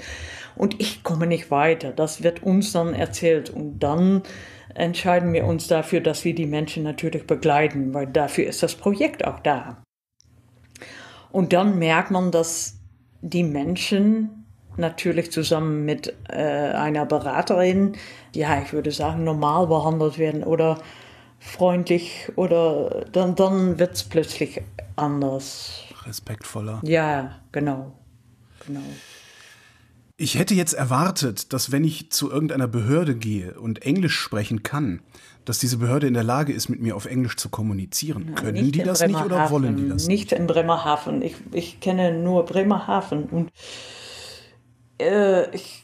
und 0.58 0.80
ich 0.80 1.04
komme 1.04 1.28
nicht 1.28 1.52
weiter. 1.52 1.92
Das 1.92 2.24
wird 2.24 2.44
uns 2.44 2.72
dann 2.72 2.94
erzählt 2.94 3.50
und 3.50 3.80
dann 3.80 4.24
entscheiden 4.74 5.34
wir 5.34 5.46
uns 5.46 5.68
dafür, 5.68 6.02
dass 6.02 6.24
wir 6.24 6.36
die 6.36 6.46
Menschen 6.46 6.84
natürlich 6.84 7.26
begleiten, 7.26 7.94
weil 7.94 8.08
dafür 8.08 8.46
ist 8.48 8.62
das 8.64 8.76
Projekt 8.76 9.26
auch 9.26 9.40
da. 9.40 9.82
Und 11.32 11.54
dann 11.54 11.78
merkt 11.80 12.12
man, 12.12 12.32
dass 12.32 12.80
die 13.22 13.44
Menschen 13.44 14.46
natürlich 14.78 15.32
zusammen 15.32 15.86
mit 15.86 16.14
äh, 16.30 16.36
einer 16.36 17.06
Beraterin, 17.06 17.94
ja, 18.36 18.62
ich 18.62 18.74
würde 18.74 18.92
sagen, 18.92 19.24
normal 19.24 19.68
behandelt 19.68 20.18
werden 20.18 20.44
oder 20.44 20.80
freundlich 21.40 22.32
oder 22.36 23.06
dann, 23.12 23.36
dann 23.36 23.80
wird 23.80 23.96
es 23.96 24.04
plötzlich 24.04 24.62
anders. 24.96 25.84
Respektvoller. 26.06 26.80
Ja, 26.84 27.40
genau. 27.52 27.94
genau. 28.66 28.82
Ich 30.20 30.40
hätte 30.40 30.56
jetzt 30.56 30.74
erwartet, 30.74 31.54
dass 31.54 31.72
wenn 31.72 31.84
ich 31.84 32.12
zu 32.12 32.32
irgendeiner 32.32 32.68
Behörde 32.68 33.16
gehe 33.16 33.60
und 33.60 33.84
Englisch 33.84 34.18
sprechen 34.18 34.64
kann, 34.64 35.02
dass 35.46 35.60
diese 35.60 35.78
Behörde 35.78 36.08
in 36.08 36.16
der 36.16 36.24
Lage 36.24 36.54
ist, 36.54 36.70
mit 36.70 36.82
mir 36.82 36.96
auf 36.96 37.06
Englisch 37.06 37.36
zu 37.36 37.50
kommunizieren. 37.50 38.30
Ja, 38.30 38.34
Können 38.34 38.72
die 38.72 38.82
das 38.82 39.06
nicht 39.06 39.22
oder 39.24 39.52
wollen 39.52 39.78
die 39.78 39.88
das? 39.88 40.08
Nicht 40.08 40.32
in 40.32 40.48
Bremerhaven. 40.48 41.22
Ich, 41.22 41.36
ich 41.52 41.80
kenne 41.82 42.18
nur 42.18 42.46
Bremerhaven 42.46 43.26
und 43.26 43.52
äh, 45.00 45.56
ich 45.56 45.84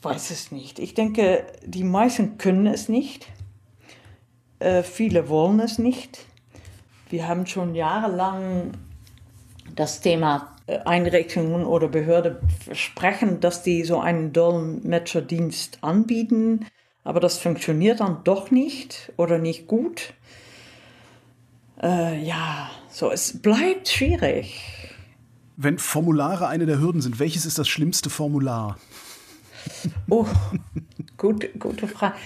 weiß 0.00 0.30
es 0.30 0.50
nicht. 0.50 0.78
Ich 0.78 0.94
denke, 0.94 1.44
die 1.66 1.84
meisten 1.84 2.38
können 2.38 2.66
es 2.66 2.88
nicht. 2.88 3.26
Äh, 4.60 4.82
viele 4.82 5.28
wollen 5.28 5.60
es 5.60 5.78
nicht. 5.78 6.24
Wir 7.10 7.28
haben 7.28 7.46
schon 7.46 7.74
jahrelang 7.74 8.72
das 9.76 10.00
Thema 10.00 10.53
Einrichtungen 10.66 11.64
oder 11.64 11.88
Behörde 11.88 12.40
versprechen, 12.64 13.40
dass 13.40 13.62
die 13.62 13.84
so 13.84 14.00
einen 14.00 14.32
Dolmetscherdienst 14.32 15.78
anbieten, 15.82 16.66
aber 17.04 17.20
das 17.20 17.38
funktioniert 17.38 18.00
dann 18.00 18.24
doch 18.24 18.50
nicht 18.50 19.12
oder 19.16 19.38
nicht 19.38 19.66
gut. 19.66 20.14
äh, 21.82 22.22
ja, 22.24 22.70
so, 22.90 23.10
es 23.10 23.40
bleibt 23.42 23.88
schwierig. 23.88 24.60
Wenn 25.56 25.78
Formulare 25.78 26.48
eine 26.48 26.66
der 26.66 26.80
Hürden 26.80 27.00
sind, 27.00 27.18
welches 27.18 27.46
ist 27.46 27.58
das 27.58 27.68
schlimmste 27.68 28.10
Formular? 28.10 28.78
Oh, 30.08 30.26
gut, 31.16 31.48
gute 31.58 31.88
Frage. 31.88 32.16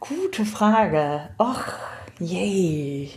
Gute 0.00 0.44
Frage. 0.44 1.30
Ach, 1.38 1.78
yay. 2.20 3.10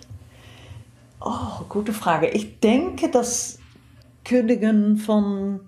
Oh, 1.20 1.64
gute 1.70 1.94
Frage. 1.94 2.30
Ich 2.30 2.60
denke, 2.60 3.10
das 3.10 3.61
Kündigen 4.24 4.98
von 4.98 5.62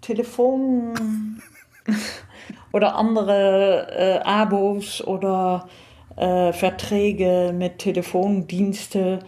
Telefon 0.00 1.40
oder 2.72 2.96
andere 2.96 3.88
äh, 3.90 4.18
Abos 4.24 5.02
oder 5.02 5.68
äh, 6.16 6.52
Verträge 6.52 7.54
mit 7.56 7.78
Telefondienste. 7.78 9.20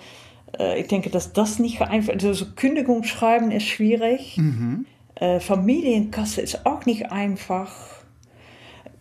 Äh, 0.59 0.81
ich 0.81 0.89
denke, 0.89 1.11
dass 1.11 1.33
das 1.33 1.59
nicht 1.59 1.81
einfach 1.83 2.15
ist. 2.15 2.25
Also 2.25 2.47
Kündigung 2.57 3.05
schreiben 3.05 3.51
ist 3.51 3.67
schwierig. 3.67 4.37
Mhm. 4.37 4.87
Äh, 5.15 5.41
Familienkasse 5.41 6.41
ist 6.41 6.65
auch 6.67 6.87
nicht 6.87 7.11
einfach. 7.11 7.73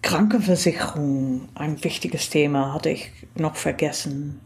Krankenversicherung, 0.01 1.49
ein 1.55 1.83
wichtiges 1.83 2.29
Thema, 2.29 2.73
hatte 2.73 2.89
ich 2.89 3.11
noch 3.35 3.55
vergessen. 3.55 4.39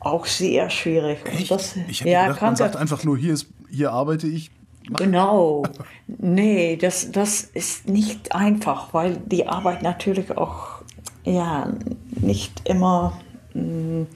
Auch 0.00 0.26
sehr 0.26 0.70
schwierig. 0.70 1.18
Das, 1.48 1.76
ich 1.88 2.00
habe 2.00 2.10
ja, 2.10 2.26
gedacht, 2.26 2.42
man 2.42 2.56
sagt 2.56 2.76
einfach 2.76 3.04
nur, 3.04 3.16
hier, 3.16 3.32
ist, 3.32 3.48
hier 3.70 3.92
arbeite 3.92 4.26
ich. 4.26 4.50
Genau. 4.96 5.64
nee, 6.06 6.76
das, 6.76 7.10
das 7.12 7.42
ist 7.42 7.88
nicht 7.88 8.34
einfach, 8.34 8.94
weil 8.94 9.18
die 9.18 9.46
Arbeit 9.46 9.82
natürlich 9.82 10.36
auch 10.36 10.82
ja, 11.24 11.70
nicht 12.10 12.62
immer 12.64 13.20
mh, 13.52 13.62
mm, 13.62 14.06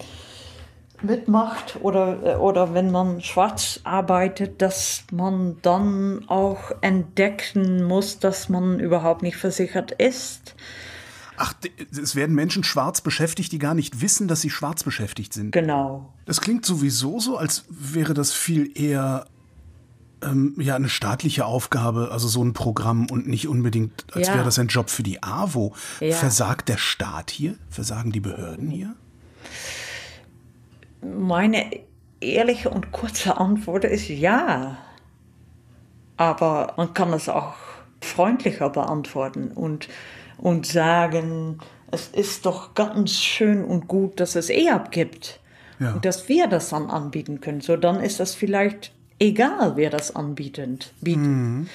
mitmacht 1.03 1.79
oder, 1.83 2.41
oder 2.41 2.75
wenn 2.75 2.91
man 2.91 3.21
schwarz 3.21 3.81
arbeitet, 3.85 4.63
dass 4.63 5.05
man 5.11 5.57
dann 5.63 6.25
auch 6.29 6.71
entdecken 6.81 7.83
muss, 7.83 8.19
dass 8.19 8.49
man 8.49 8.79
überhaupt 8.79 9.23
nicht 9.23 9.37
versichert 9.37 9.93
ist. 9.93 10.55
Ach, 11.37 11.55
es 11.91 12.15
werden 12.15 12.37
Menschen 12.37 12.63
schwarz 12.63 13.01
beschäftigt, 13.01 13.53
die 13.53 13.59
gar 13.59 13.75
nicht 13.75 14.01
wissen, 14.01 14.29
dass 14.29 14.43
sie 14.43 14.51
schwarz 14.51 14.85
beschäftigt 14.85 15.33
sind. 15.33 15.51
Genau. 15.51 16.13
Das 16.25 16.41
klingt 16.41 16.65
sowieso 16.65 17.19
so, 17.19 17.37
als 17.37 17.65
wäre 17.69 18.15
das 18.15 18.33
viel 18.33 18.71
eher 18.81 19.27
ähm, 20.23 20.55
ja 20.59 20.77
eine 20.77 20.89
staatliche 20.89 21.45
Aufgabe, 21.45 22.11
also 22.13 22.29
so 22.29 22.43
ein 22.43 22.53
Programm 22.53 23.07
und 23.11 23.29
nicht 23.29 23.49
unbedingt, 23.49 24.07
als 24.13 24.29
ja. 24.29 24.35
wäre 24.35 24.45
das 24.45 24.59
ein 24.59 24.69
Job 24.69 24.91
für 24.91 25.03
die 25.03 25.23
AWO. 25.23 25.75
Ja. 26.01 26.15
Versagt 26.15 26.69
der 26.69 26.79
Staat 26.79 27.31
hier? 27.31 27.57
Versagen 27.71 28.13
die 28.13 28.21
Behörden 28.21 28.71
hier? 28.71 28.95
Meine 31.03 31.67
ehrliche 32.21 32.71
und 32.71 32.93
kurze 32.93 33.37
Antwort 33.39 33.85
ist 33.85 34.09
ja. 34.09 34.79
Aber 36.17 36.75
man 36.77 36.95
kann 36.95 37.13
es 37.13 37.29
auch 37.29 37.55
freundlicher 38.01 38.71
beantworten 38.71 39.49
und, 39.49 39.89
und 40.39 40.67
sagen, 40.67 41.59
es 41.91 42.09
ist 42.09 42.47
doch 42.47 42.75
ganz 42.75 43.13
schön 43.13 43.65
und 43.65 43.89
gut, 43.89 44.21
dass 44.21 44.37
es 44.37 44.51
EAP 44.51 44.91
gibt. 44.91 45.41
Ja. 45.79 45.95
Und 45.95 46.05
dass 46.05 46.29
wir 46.29 46.47
das 46.47 46.71
dann 46.71 46.91
anbieten 46.91 47.41
können. 47.41 47.61
So, 47.61 47.77
dann 47.77 48.01
ist 48.01 48.21
das 48.21 48.35
vielleicht 48.35 48.93
egal, 49.23 49.77
wer 49.77 49.91
das 49.91 50.15
anbietet. 50.15 50.93
Mhm. 51.01 51.69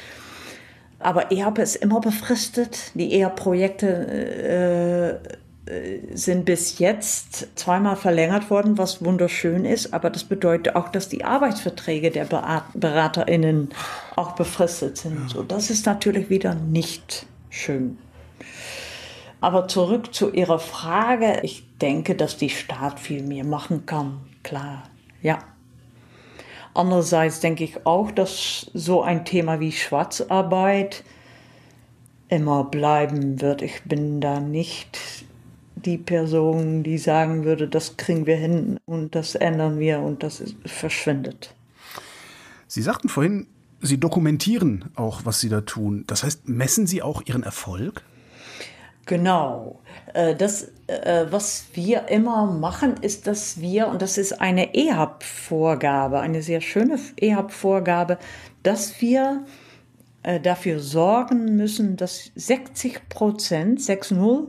Aber 0.99 1.31
EAP 1.31 1.59
ist 1.59 1.75
immer 1.75 2.01
befristet. 2.01 2.91
Die 2.95 3.13
EAP-Projekte 3.13 5.21
äh, 5.69 5.99
sind 6.13 6.45
bis 6.45 6.79
jetzt 6.79 7.47
zweimal 7.55 7.95
verlängert 7.95 8.49
worden, 8.49 8.77
was 8.77 9.03
wunderschön 9.03 9.65
ist, 9.65 9.93
aber 9.93 10.09
das 10.09 10.23
bedeutet 10.23 10.75
auch, 10.75 10.89
dass 10.89 11.09
die 11.09 11.25
Arbeitsverträge 11.25 12.09
der 12.09 12.27
BeraterInnen 12.73 13.69
auch 14.15 14.35
befristet 14.35 14.97
sind. 14.97 15.29
So, 15.29 15.43
das 15.43 15.69
ist 15.69 15.85
natürlich 15.85 16.29
wieder 16.29 16.55
nicht 16.55 17.25
schön. 17.49 17.97
Aber 19.41 19.67
zurück 19.67 20.15
zu 20.15 20.31
Ihrer 20.31 20.59
Frage. 20.59 21.41
Ich 21.43 21.65
denke, 21.79 22.15
dass 22.15 22.37
die 22.37 22.49
Staat 22.49 22.99
viel 22.99 23.21
mehr 23.21 23.43
machen 23.43 23.85
kann. 23.85 24.21
Klar, 24.43 24.83
ja. 25.21 25.39
Andererseits 26.77 27.39
denke 27.39 27.63
ich 27.63 27.87
auch, 27.87 28.11
dass 28.11 28.69
so 28.71 29.01
ein 29.01 29.25
Thema 29.25 29.59
wie 29.59 29.71
Schwarzarbeit 29.71 31.03
immer 32.29 32.65
bleiben 32.65 33.41
wird. 33.41 33.63
Ich 33.63 33.81
bin 33.85 34.21
da 34.21 34.39
nicht 34.39 35.25
die 35.75 35.97
Person, 35.97 36.83
die 36.83 36.99
sagen 36.99 37.45
würde, 37.45 37.67
das 37.67 37.97
kriegen 37.97 38.27
wir 38.27 38.35
hin 38.35 38.79
und 38.85 39.15
das 39.15 39.33
ändern 39.33 39.79
wir 39.79 40.01
und 40.01 40.21
das 40.21 40.43
verschwindet. 40.65 41.55
Sie 42.67 42.83
sagten 42.83 43.09
vorhin, 43.09 43.47
Sie 43.81 43.99
dokumentieren 43.99 44.85
auch, 44.93 45.21
was 45.23 45.39
Sie 45.39 45.49
da 45.49 45.61
tun. 45.61 46.03
Das 46.05 46.23
heißt, 46.23 46.47
messen 46.47 46.85
Sie 46.85 47.01
auch 47.01 47.23
Ihren 47.25 47.41
Erfolg? 47.41 48.03
Genau. 49.07 49.79
Äh, 50.13 50.35
das, 50.35 50.67
äh, 50.87 51.25
was 51.29 51.67
wir 51.73 52.09
immer 52.09 52.45
machen, 52.45 52.95
ist, 53.01 53.25
dass 53.25 53.59
wir, 53.59 53.87
und 53.87 54.01
das 54.01 54.17
ist 54.17 54.39
eine 54.41 54.75
EHAB-Vorgabe, 54.75 56.19
eine 56.19 56.41
sehr 56.41 56.61
schöne 56.61 56.99
EHAB-Vorgabe, 57.15 58.19
dass 58.63 59.01
wir 59.01 59.45
äh, 60.23 60.39
dafür 60.41 60.79
sorgen 60.79 61.55
müssen, 61.55 61.95
dass 61.95 62.31
60 62.35 63.07
Prozent, 63.09 63.79
6-0, 63.79 64.47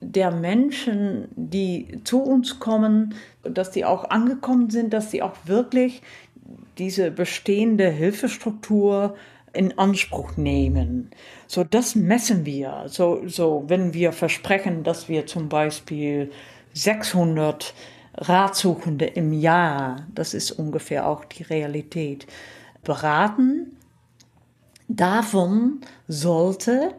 der 0.00 0.30
Menschen, 0.32 1.28
die 1.36 2.00
zu 2.04 2.22
uns 2.22 2.58
kommen, 2.58 3.14
dass 3.44 3.70
die 3.70 3.84
auch 3.84 4.10
angekommen 4.10 4.70
sind, 4.70 4.92
dass 4.92 5.10
die 5.10 5.22
auch 5.22 5.36
wirklich 5.44 6.02
diese 6.78 7.10
bestehende 7.10 7.88
Hilfestruktur 7.90 9.14
in 9.52 9.78
Anspruch 9.78 10.36
nehmen. 10.36 11.10
So, 11.46 11.64
das 11.64 11.94
messen 11.94 12.46
wir. 12.46 12.84
So, 12.86 13.26
so, 13.26 13.64
wenn 13.66 13.94
wir 13.94 14.12
versprechen, 14.12 14.82
dass 14.82 15.08
wir 15.08 15.26
zum 15.26 15.48
Beispiel 15.48 16.30
600 16.74 17.74
Ratsuchende 18.14 19.06
im 19.06 19.32
Jahr, 19.32 20.06
das 20.14 20.34
ist 20.34 20.52
ungefähr 20.52 21.06
auch 21.06 21.24
die 21.24 21.42
Realität, 21.42 22.26
beraten, 22.82 23.76
davon 24.88 25.80
sollte 26.08 26.94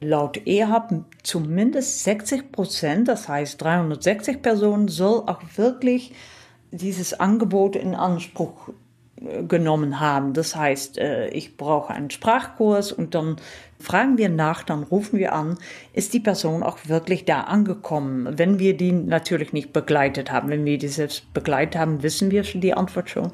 laut 0.00 0.46
EHAB 0.46 1.04
zumindest 1.22 2.04
60 2.04 2.52
Prozent, 2.52 3.08
das 3.08 3.28
heißt 3.28 3.60
360 3.60 4.42
Personen, 4.42 4.88
soll 4.88 5.22
auch 5.26 5.42
wirklich 5.56 6.12
dieses 6.70 7.14
Angebot 7.14 7.76
in 7.76 7.94
Anspruch 7.94 8.70
genommen 9.46 10.00
haben. 10.00 10.32
Das 10.32 10.56
heißt, 10.56 10.98
äh, 10.98 11.28
ich 11.28 11.56
brauche 11.56 11.92
einen 11.92 12.10
Sprachkurs 12.10 12.92
und 12.92 13.14
dann 13.14 13.36
fragen 13.78 14.18
wir 14.18 14.28
nach, 14.28 14.62
dann 14.62 14.82
rufen 14.84 15.18
wir 15.18 15.32
an, 15.32 15.58
ist 15.92 16.14
die 16.14 16.20
Person 16.20 16.62
auch 16.62 16.78
wirklich 16.86 17.24
da 17.24 17.42
angekommen? 17.42 18.38
Wenn 18.38 18.58
wir 18.58 18.76
die 18.76 18.92
natürlich 18.92 19.52
nicht 19.52 19.72
begleitet 19.72 20.30
haben, 20.32 20.48
wenn 20.50 20.64
wir 20.64 20.78
die 20.78 20.88
selbst 20.88 21.32
begleitet 21.34 21.80
haben, 21.80 22.02
wissen 22.02 22.30
wir 22.30 22.44
schon 22.44 22.60
die 22.60 22.74
Antwort 22.74 23.10
schon. 23.10 23.32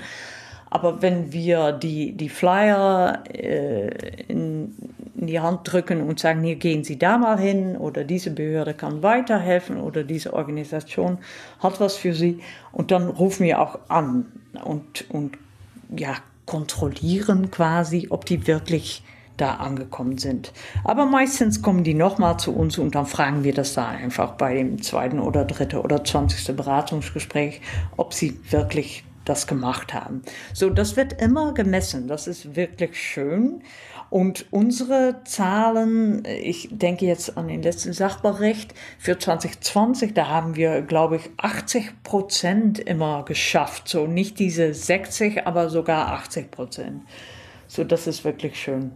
Aber 0.71 1.01
wenn 1.01 1.33
wir 1.33 1.73
die, 1.73 2.13
die 2.13 2.29
Flyer 2.29 3.25
äh, 3.33 3.89
in, 4.29 4.75
in, 5.15 5.27
die 5.27 5.41
Hand 5.41 5.61
drücken 5.65 6.03
und 6.03 6.21
sagen, 6.21 6.43
hier 6.43 6.57
gehen 6.57 6.85
Sie 6.85 6.99
da 6.99 7.17
mal 7.17 7.39
hin 7.39 7.77
oder 7.77 8.05
diese 8.05 8.31
Behörde 8.31 8.75
kann 8.75 9.03
weiterhelfen 9.03 9.79
oder 9.81 10.05
diese 10.05 10.35
Organisation 10.35 11.19
hat 11.61 11.81
was 11.81 11.97
für 11.97 12.13
Sie 12.13 12.41
und 12.71 12.91
dann 12.91 13.09
rufen 13.09 13.47
wir 13.47 13.61
auch 13.61 13.79
an 13.89 14.27
und, 14.63 15.11
und 15.11 15.39
ja, 15.97 16.17
kontrollieren 16.47 17.51
quasi, 17.51 18.07
ob 18.11 18.25
die 18.25 18.47
wirklich 18.47 19.03
da 19.37 19.55
angekommen 19.55 20.19
sind. 20.19 20.53
Aber 20.85 21.07
meistens 21.07 21.63
kommen 21.63 21.85
die 21.85 21.95
nochmal 21.95 22.39
zu 22.39 22.55
uns 22.55 22.77
und 22.79 22.95
dann 22.95 23.07
fragen 23.07 23.45
wir 23.45 23.55
das 23.55 23.75
da 23.75 23.89
einfach 23.89 24.33
bei 24.33 24.55
dem 24.55 24.83
zweiten 24.83 25.21
oder 25.21 25.45
dritten 25.45 25.79
oder 25.79 26.05
zwanzigsten 26.05 26.57
Beratungsgespräch, 26.57 27.61
ob 27.97 28.13
sie 28.13 28.41
wirklich 28.51 29.05
das 29.25 29.47
gemacht 29.47 29.95
haben. 29.95 30.23
So, 30.55 30.71
das 30.71 30.97
wird 30.97 31.21
immer 31.21 31.55
gemessen. 31.55 32.09
Das 32.09 32.27
ist 32.27 32.57
wirklich 32.57 33.01
schön. 33.01 33.63
Und 34.11 34.47
unsere 34.51 35.23
Zahlen, 35.25 36.25
ich 36.25 36.69
denke 36.71 37.05
jetzt 37.05 37.37
an 37.37 37.49
den 37.49 37.63
letzten 37.63 37.93
Sachbericht 37.93 38.75
für 38.99 39.19
2020, 39.19 40.15
da 40.15 40.29
haben 40.29 40.57
wir, 40.57 40.83
glaube 40.83 41.17
ich, 41.17 41.31
80 41.37 42.03
Prozent 42.03 42.79
immer 42.79 43.25
geschafft. 43.25 43.89
So 43.89 44.07
nicht 44.07 44.39
diese 44.39 44.73
60, 44.73 45.47
aber 45.47 45.69
sogar 45.69 46.13
80 46.13 46.51
Prozent. 46.51 47.03
So, 47.67 47.85
das 47.85 48.07
ist 48.07 48.25
wirklich 48.25 48.59
schön. 48.59 48.93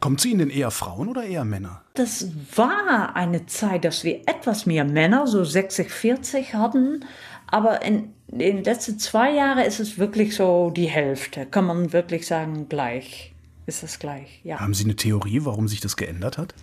Kommt 0.00 0.20
zu 0.20 0.28
Ihnen 0.28 0.50
eher 0.50 0.70
Frauen 0.70 1.08
oder 1.08 1.24
eher 1.24 1.44
Männer? 1.44 1.82
Das 1.94 2.28
war 2.54 3.16
eine 3.16 3.46
Zeit, 3.46 3.84
dass 3.84 4.04
wir 4.04 4.20
etwas 4.26 4.66
mehr 4.66 4.84
Männer, 4.84 5.26
so 5.26 5.42
60, 5.42 5.90
40 5.90 6.54
hatten. 6.54 7.04
Aber 7.46 7.82
in, 7.82 8.12
in 8.28 8.38
den 8.38 8.64
letzten 8.64 8.98
zwei 8.98 9.32
Jahren 9.32 9.64
ist 9.64 9.80
es 9.80 9.98
wirklich 9.98 10.36
so 10.36 10.70
die 10.70 10.86
Hälfte. 10.86 11.46
Kann 11.46 11.64
man 11.64 11.92
wirklich 11.92 12.26
sagen, 12.26 12.68
gleich. 12.68 13.33
Ist 13.66 13.82
es 13.82 13.98
gleich, 13.98 14.40
ja. 14.44 14.60
Haben 14.60 14.74
Sie 14.74 14.84
eine 14.84 14.96
Theorie, 14.96 15.40
warum 15.44 15.68
sich 15.68 15.80
das 15.80 15.96
geändert 15.96 16.38
hat? 16.38 16.54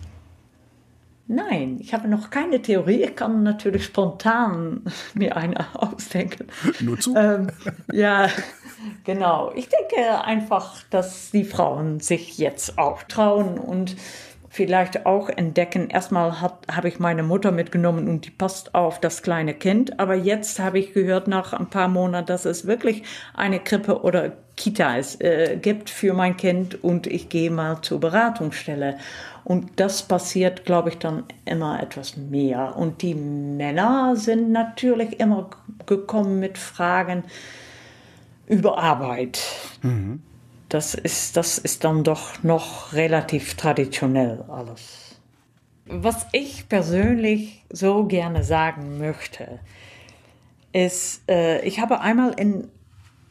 Nein, 1.28 1.78
ich 1.80 1.94
habe 1.94 2.08
noch 2.08 2.30
keine 2.30 2.60
Theorie. 2.60 3.04
Ich 3.04 3.16
kann 3.16 3.42
natürlich 3.42 3.84
spontan 3.84 4.82
mir 5.14 5.36
eine 5.36 5.66
ausdenken. 5.74 6.48
Nur 6.80 6.98
zu. 6.98 7.14
Ähm, 7.16 7.50
ja, 7.92 8.28
genau. 9.04 9.52
Ich 9.54 9.68
denke 9.68 10.24
einfach, 10.24 10.82
dass 10.90 11.30
die 11.30 11.44
Frauen 11.44 12.00
sich 12.00 12.38
jetzt 12.38 12.78
auch 12.78 13.02
trauen 13.04 13.58
und 13.58 13.96
vielleicht 14.52 15.06
auch 15.06 15.30
entdecken. 15.30 15.88
Erstmal 15.88 16.42
habe 16.42 16.86
ich 16.86 16.98
meine 16.98 17.22
Mutter 17.22 17.52
mitgenommen 17.52 18.06
und 18.06 18.26
die 18.26 18.30
passt 18.30 18.74
auf 18.74 19.00
das 19.00 19.22
kleine 19.22 19.54
Kind. 19.54 19.98
Aber 19.98 20.14
jetzt 20.14 20.60
habe 20.60 20.78
ich 20.78 20.92
gehört 20.92 21.26
nach 21.26 21.54
ein 21.54 21.70
paar 21.70 21.88
Monaten, 21.88 22.26
dass 22.26 22.44
es 22.44 22.66
wirklich 22.66 23.02
eine 23.32 23.60
Krippe 23.60 24.02
oder 24.02 24.32
Kita 24.56 24.98
äh, 25.20 25.56
gibt 25.56 25.88
für 25.88 26.12
mein 26.12 26.36
Kind 26.36 26.84
und 26.84 27.06
ich 27.06 27.30
gehe 27.30 27.50
mal 27.50 27.80
zur 27.80 28.00
Beratungsstelle. 28.00 28.98
Und 29.42 29.80
das 29.80 30.02
passiert, 30.02 30.66
glaube 30.66 30.90
ich, 30.90 30.98
dann 30.98 31.24
immer 31.46 31.82
etwas 31.82 32.18
mehr. 32.18 32.76
Und 32.76 33.00
die 33.00 33.14
Männer 33.14 34.16
sind 34.16 34.52
natürlich 34.52 35.18
immer 35.18 35.48
gekommen 35.86 36.40
mit 36.40 36.58
Fragen 36.58 37.24
über 38.48 38.76
Arbeit. 38.76 39.40
Mhm 39.80 40.20
das 40.72 40.94
ist, 40.94 41.36
das 41.36 41.58
ist 41.58 41.84
dann 41.84 42.02
doch 42.02 42.42
noch 42.42 42.94
relativ 42.94 43.54
traditionell 43.54 44.42
alles. 44.48 45.18
Was 45.84 46.26
ich 46.32 46.66
persönlich 46.68 47.64
so 47.70 48.04
gerne 48.04 48.42
sagen 48.42 48.96
möchte, 48.98 49.58
ist, 50.72 51.28
äh, 51.28 51.62
ich 51.66 51.80
habe 51.80 52.00
einmal 52.00 52.32
in 52.38 52.68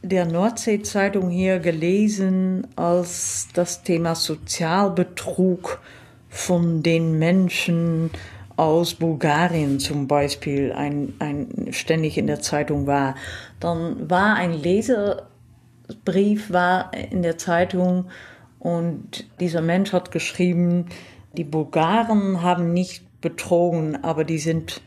der 0.04 0.26
Nordsee-Zeitung 0.26 1.32
hier 1.32 1.58
gelesen, 1.58 2.68
als 2.76 3.48
das 3.56 3.82
Thema 3.82 4.14
Sozialbetrug 4.14 5.82
von 6.30 6.84
den 6.84 7.18
Menschen 7.18 8.12
aus 8.56 8.94
Bulgarien 8.94 9.80
zum 9.80 10.08
Beispiel 10.08 10.72
ein, 10.74 11.14
ein, 11.18 11.70
ständig 11.72 12.20
in 12.20 12.28
der 12.28 12.42
Zeitung 12.42 12.86
war. 12.86 13.16
Dann 13.60 14.08
war 14.10 14.36
ein 14.36 14.54
Leser 14.54 15.31
Brief 15.96 16.52
war 16.52 16.94
in 16.94 17.22
der 17.22 17.38
Zeitung 17.38 18.06
und 18.60 19.26
dieser 19.40 19.62
Mensch 19.62 19.94
hat 19.94 20.12
geschrieben, 20.12 20.86
die 21.34 21.44
Bulgaren 21.44 22.42
haben 22.42 22.74
nicht 22.74 23.04
betrogen, 23.22 24.04
aber 24.04 24.24
die 24.24 24.40
sind 24.40 24.82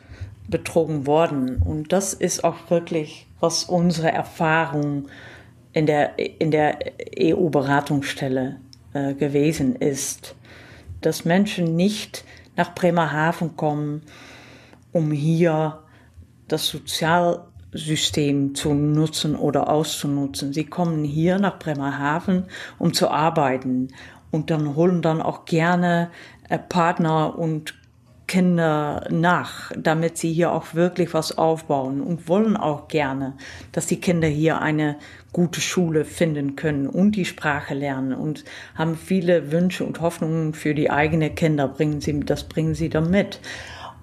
betrogen 0.49 1.07
worden. 1.07 1.62
Und 1.62 1.93
das 1.93 2.14
ist 2.14 2.45
auch 2.45 2.71
wirklich, 2.71 3.27
was 3.40 3.64
unsere 3.64 4.12
Erfahrung 4.12 5.09
in 5.73 5.87
der, 5.87 6.19
in 6.40 6.51
der 6.51 6.79
EU-Beratungsstelle 7.19 8.61
äh, 8.93 9.14
gewesen 9.14 9.77
ist. 9.77 10.37
Dass 11.01 11.25
Menschen 11.25 11.77
nicht 11.77 12.25
nach 12.57 12.75
Bremerhaven 12.75 13.57
kommen, 13.57 14.03
um 14.93 15.11
hier 15.11 15.81
das 16.47 16.69
Sozial 16.69 17.45
System 17.75 18.55
zu 18.55 18.73
nutzen 18.73 19.37
oder 19.37 19.69
auszunutzen. 19.69 20.53
Sie 20.53 20.65
kommen 20.65 21.05
hier 21.05 21.39
nach 21.39 21.59
Bremerhaven, 21.59 22.45
um 22.79 22.93
zu 22.93 23.11
arbeiten 23.11 23.89
und 24.31 24.51
dann 24.51 24.75
holen 24.77 25.03
dann 25.03 25.21
auch 25.21 25.45
gerne 25.45 26.11
äh, 26.49 26.59
Partner 26.59 27.39
und 27.39 27.75
Kinder 28.27 29.07
nach, 29.11 29.71
damit 29.77 30.17
sie 30.17 30.33
hier 30.33 30.53
auch 30.53 30.75
wirklich 30.75 31.13
was 31.13 31.37
aufbauen 31.37 32.01
und 32.01 32.27
wollen 32.27 32.57
auch 32.57 32.89
gerne, 32.89 33.35
dass 33.73 33.87
die 33.87 34.01
Kinder 34.01 34.29
hier 34.29 34.63
eine 34.63 34.97
gute 35.33 35.61
Schule 35.61 36.05
finden 36.05 36.57
können 36.57 36.87
und 36.87 37.17
die 37.17 37.27
Sprache 37.27 37.75
lernen 37.75 38.15
und 38.15 38.45
haben 38.75 38.97
viele 38.97 39.53
Wünsche 39.53 39.85
und 39.85 40.01
Hoffnungen 40.01 40.55
für 40.55 40.75
die 40.75 40.91
eigenen 40.91 41.35
Kinder. 41.35 41.69
Bringen 41.69 42.01
sie, 42.01 42.19
das 42.21 42.45
bringen 42.45 42.75
sie 42.75 42.89
dann 42.89 43.11
mit. 43.11 43.41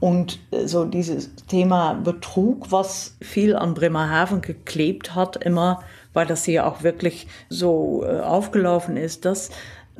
Und 0.02 0.40
äh, 0.52 0.68
so 0.68 0.84
dieses 0.84 1.34
Thema 1.48 1.94
Betrug, 1.94 2.72
was 2.72 3.16
viel 3.22 3.56
an 3.56 3.76
Bremerhaven 3.76 4.42
geklebt 4.42 5.16
hat, 5.16 5.38
immer, 5.38 5.82
weil 6.12 6.26
das 6.26 6.44
hier 6.44 6.68
auch 6.68 6.84
wirklich 6.84 7.28
so 7.48 8.04
äh, 8.04 8.20
aufgelaufen 8.20 8.98
ist, 8.98 9.24
das 9.24 9.52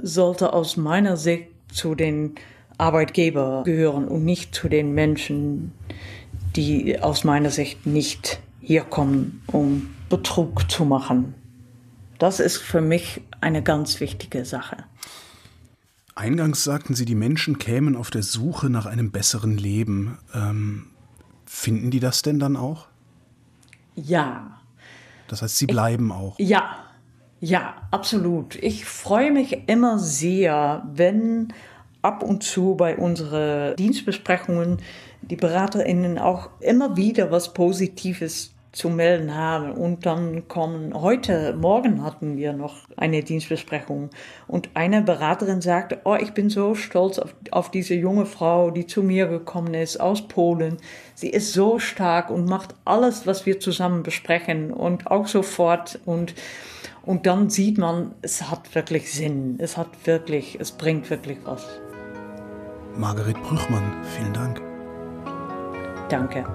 sollte 0.02 0.52
aus 0.52 0.76
meiner 0.76 1.16
Sicht 1.16 1.48
zu 1.72 1.96
den 1.96 2.36
Arbeitgeber 2.78 3.62
gehören 3.64 4.08
und 4.08 4.26
nicht 4.26 4.56
zu 4.56 4.68
den 4.68 4.94
Menschen, 4.94 5.72
die 6.56 7.00
aus 7.00 7.24
meiner 7.24 7.52
Sicht 7.52 7.86
nicht 7.86 8.40
hier 8.60 8.82
kommen, 8.82 9.44
um 9.48 9.94
Betrug 10.10 10.70
zu 10.70 10.84
machen. 10.84 11.36
Das 12.18 12.40
ist 12.40 12.58
für 12.58 12.82
mich 12.82 13.22
eine 13.40 13.62
ganz 13.62 14.00
wichtige 14.00 14.46
Sache. 14.46 14.78
Eingangs 16.16 16.64
sagten 16.64 16.94
Sie, 16.94 17.06
die 17.06 17.16
Menschen 17.16 17.58
kämen 17.58 17.96
auf 17.96 18.10
der 18.10 18.24
Suche 18.24 18.70
nach 18.70 18.86
einem 18.86 19.12
besseren 19.12 19.58
Leben. 19.58 20.18
Ähm, 20.34 20.88
finden 21.46 21.92
die 21.92 22.00
das 22.00 22.22
denn 22.22 22.40
dann 22.40 22.56
auch? 22.56 22.88
Ja. 23.96 24.60
Das 25.28 25.42
heißt, 25.42 25.58
sie 25.58 25.68
bleiben 25.68 26.08
ich, 26.08 26.14
auch. 26.14 26.40
Ja, 26.40 26.78
ja, 27.40 27.76
absolut. 27.92 28.56
Ich 28.56 28.86
freue 28.86 29.32
mich 29.32 29.68
immer 29.68 29.98
sehr, 29.98 30.88
wenn 30.94 31.54
ab 32.02 32.24
und 32.24 32.44
zu 32.44 32.76
bei 32.76 32.98
unseren 32.98 33.76
Dienstbesprechungen 33.76 34.78
die 35.22 35.36
BeraterInnen 35.36 36.18
auch 36.18 36.50
immer 36.60 36.98
wieder 36.98 37.32
was 37.32 37.54
Positives 37.54 38.54
zu 38.72 38.90
melden 38.90 39.36
haben. 39.36 39.72
Und 39.74 40.06
dann 40.06 40.48
kommen, 40.48 40.94
heute 40.94 41.54
Morgen 41.54 42.04
hatten 42.04 42.38
wir 42.38 42.54
noch 42.54 42.88
eine 42.98 43.24
Dienstbesprechung 43.24 44.10
und 44.48 44.70
eine 44.74 45.02
Beraterin 45.02 45.62
sagte, 45.62 46.00
oh, 46.06 46.16
ich 46.16 46.34
bin 46.34 46.50
so 46.50 46.76
stolz 46.76 47.20
auf, 47.20 47.36
auf 47.52 47.72
diese 47.72 47.96
junge 47.96 48.26
Frau, 48.26 48.72
die 48.72 48.88
zu 48.88 49.04
mir 49.04 49.28
gekommen 49.28 49.74
ist 49.74 50.00
aus 50.00 50.28
Polen. 50.28 50.78
Sie 51.16 51.30
ist 51.30 51.54
so 51.54 51.80
stark 51.80 52.30
und 52.30 52.46
macht 52.46 52.76
alles, 52.86 53.28
was 53.28 53.46
wir 53.46 53.60
zusammen 53.60 54.04
besprechen 54.04 54.72
und 54.72 55.08
auch 55.08 55.28
sofort 55.28 56.00
und 56.06 56.34
und 57.04 57.26
dann 57.26 57.50
sieht 57.50 57.80
man, 57.80 58.14
es 58.22 58.50
hat 58.50 58.76
wirklich 58.76 59.12
Sinn. 59.12 59.56
Es 59.58 59.76
hat 59.76 59.90
wirklich, 60.06 60.60
es 60.60 60.72
bringt 60.72 61.10
wirklich 61.10 61.40
was. 61.44 61.66
Margaret 62.96 63.42
Brüchmann, 63.42 63.92
vielen 64.16 64.34
Dank. 64.34 64.62
Danke. 66.10 66.46